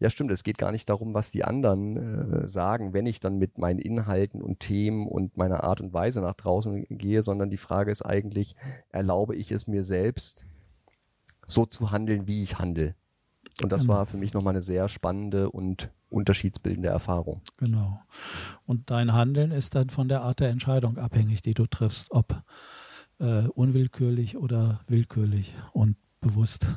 [0.00, 3.38] Ja, stimmt, es geht gar nicht darum, was die anderen äh, sagen, wenn ich dann
[3.38, 7.56] mit meinen Inhalten und Themen und meiner Art und Weise nach draußen gehe, sondern die
[7.56, 8.54] Frage ist eigentlich,
[8.90, 10.44] erlaube ich es mir selbst,
[11.48, 12.94] so zu handeln, wie ich handle?
[13.62, 13.94] Und das genau.
[13.94, 17.42] war für mich nochmal eine sehr spannende und unterschiedsbildende Erfahrung.
[17.56, 18.00] Genau.
[18.66, 22.42] Und dein Handeln ist dann von der Art der Entscheidung abhängig, die du triffst, ob
[23.18, 26.68] äh, unwillkürlich oder willkürlich und bewusst.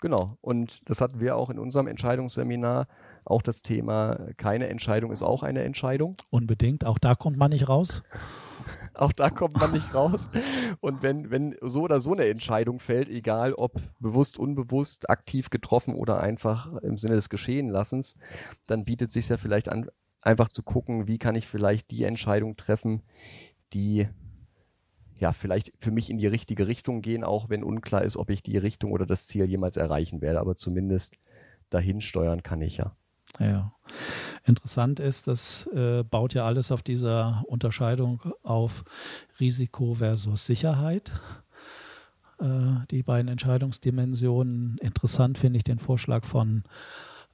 [0.00, 0.36] Genau.
[0.40, 2.86] Und das hatten wir auch in unserem Entscheidungsseminar.
[3.24, 6.14] Auch das Thema, keine Entscheidung ist auch eine Entscheidung.
[6.30, 6.84] Unbedingt.
[6.84, 8.02] Auch da kommt man nicht raus.
[8.94, 10.28] auch da kommt man nicht raus.
[10.80, 15.94] Und wenn, wenn so oder so eine Entscheidung fällt, egal ob bewusst, unbewusst, aktiv getroffen
[15.94, 18.18] oder einfach im Sinne des Geschehenlassens,
[18.66, 19.88] dann bietet sich ja vielleicht an,
[20.20, 23.02] einfach zu gucken, wie kann ich vielleicht die Entscheidung treffen,
[23.72, 24.08] die
[25.18, 28.42] ja, vielleicht für mich in die richtige Richtung gehen, auch wenn unklar ist, ob ich
[28.42, 30.40] die Richtung oder das Ziel jemals erreichen werde.
[30.40, 31.16] Aber zumindest
[31.70, 32.96] dahin steuern kann ich ja.
[33.38, 33.72] Ja.
[34.44, 38.84] Interessant ist, das äh, baut ja alles auf dieser Unterscheidung auf
[39.40, 41.12] Risiko versus Sicherheit.
[42.40, 44.78] Äh, die beiden Entscheidungsdimensionen.
[44.78, 46.64] Interessant finde ich den Vorschlag von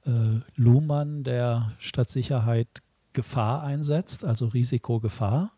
[0.05, 2.81] äh, Luhmann, der statt Sicherheit
[3.13, 5.51] Gefahr einsetzt, also Risiko, Gefahr.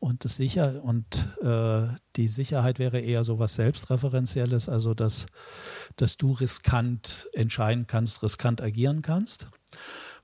[0.00, 5.26] Und das sicher und äh, die Sicherheit wäre eher so was Selbstreferenzielles, also dass,
[5.96, 9.48] dass du riskant entscheiden kannst, riskant agieren kannst.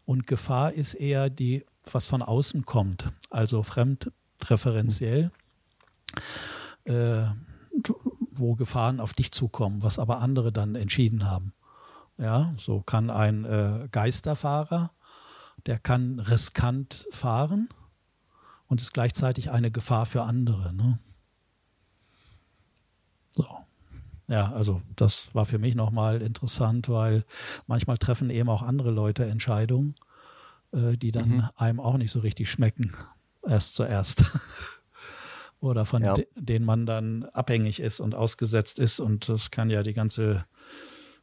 [0.05, 5.33] Und Gefahr ist eher die, was von außen kommt, also fremdreferenziell,
[6.85, 7.25] äh,
[8.37, 11.53] wo Gefahren auf dich zukommen, was aber andere dann entschieden haben.
[12.17, 14.93] Ja, so kann ein äh, Geisterfahrer,
[15.67, 17.69] der kann riskant fahren
[18.67, 20.73] und ist gleichzeitig eine Gefahr für andere.
[20.75, 20.99] Ne?
[23.31, 23.47] So.
[24.27, 27.25] Ja, also das war für mich nochmal interessant, weil
[27.67, 29.95] manchmal treffen eben auch andere Leute Entscheidungen,
[30.73, 31.49] äh, die dann mhm.
[31.57, 32.93] einem auch nicht so richtig schmecken,
[33.47, 34.25] erst zuerst.
[35.61, 36.15] Oder von ja.
[36.15, 39.01] de denen man dann abhängig ist und ausgesetzt ist.
[39.01, 40.45] Und das kann ja die ganze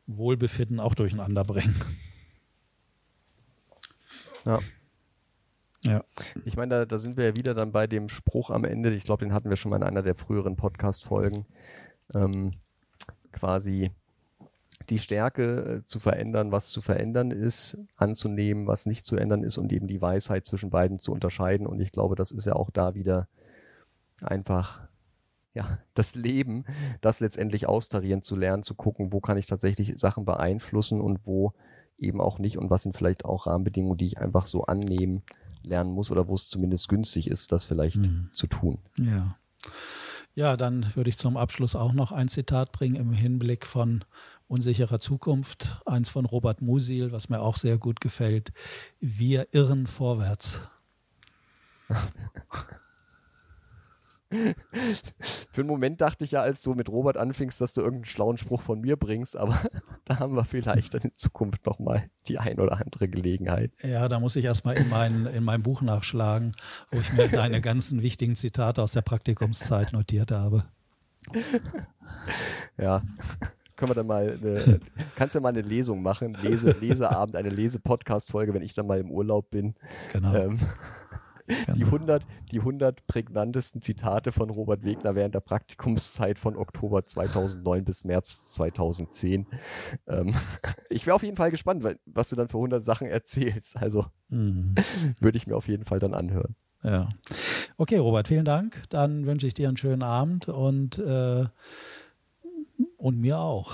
[0.07, 1.75] Wohlbefinden auch durcheinander bringen.
[4.45, 4.59] Ja.
[5.83, 6.03] Ja.
[6.45, 9.03] Ich meine, da, da sind wir ja wieder dann bei dem Spruch am Ende, ich
[9.03, 11.45] glaube, den hatten wir schon mal in einer der früheren Podcast-Folgen,
[12.13, 12.53] ähm,
[13.31, 13.91] quasi
[14.89, 19.57] die Stärke äh, zu verändern, was zu verändern ist, anzunehmen, was nicht zu ändern ist
[19.57, 21.65] und eben die Weisheit zwischen beiden zu unterscheiden.
[21.65, 23.27] Und ich glaube, das ist ja auch da wieder
[24.21, 24.81] einfach
[25.53, 26.65] ja, das Leben,
[27.01, 31.53] das letztendlich austarieren zu lernen, zu gucken, wo kann ich tatsächlich Sachen beeinflussen und wo
[31.97, 35.23] eben auch nicht und was sind vielleicht auch Rahmenbedingungen, die ich einfach so annehmen
[35.63, 38.29] lernen muss oder wo es zumindest günstig ist, das vielleicht mhm.
[38.33, 38.79] zu tun.
[38.97, 39.37] Ja.
[40.33, 44.05] Ja, dann würde ich zum Abschluss auch noch ein Zitat bringen im Hinblick von
[44.47, 45.81] unsicherer Zukunft.
[45.85, 48.53] Eins von Robert Musil, was mir auch sehr gut gefällt.
[49.01, 50.61] Wir irren vorwärts.
[55.51, 58.37] Für einen Moment dachte ich ja, als du mit Robert anfingst, dass du irgendeinen schlauen
[58.37, 59.59] Spruch von mir bringst, aber
[60.05, 63.71] da haben wir vielleicht dann in Zukunft nochmal die ein oder andere Gelegenheit.
[63.81, 66.53] Ja, da muss ich erstmal in, mein, in meinem Buch nachschlagen,
[66.91, 70.63] wo ich mir deine ganzen wichtigen Zitate aus der Praktikumszeit notiert habe.
[72.77, 73.03] Ja,
[73.75, 74.79] können wir dann mal, eine,
[75.15, 78.99] kannst du ja mal eine Lesung machen, Lese, Leseabend, eine Lese-Podcast-Folge, wenn ich dann mal
[78.99, 79.75] im Urlaub bin.
[80.13, 80.35] Genau.
[80.35, 80.59] Ähm,
[81.47, 87.83] die 100, die 100 prägnantesten Zitate von Robert Wegner während der Praktikumszeit von Oktober 2009
[87.83, 89.47] bis März 2010.
[90.07, 90.33] Ähm,
[90.89, 93.77] ich wäre auf jeden Fall gespannt, was du dann für 100 Sachen erzählst.
[93.77, 94.75] Also mhm.
[95.19, 96.55] würde ich mir auf jeden Fall dann anhören.
[96.83, 97.09] Ja.
[97.77, 98.83] Okay, Robert, vielen Dank.
[98.89, 101.45] Dann wünsche ich dir einen schönen Abend und, äh,
[102.97, 103.73] und mir auch.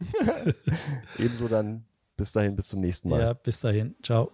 [1.18, 1.84] Ebenso dann
[2.16, 3.20] bis dahin, bis zum nächsten Mal.
[3.20, 3.94] Ja, bis dahin.
[4.02, 4.30] Ciao.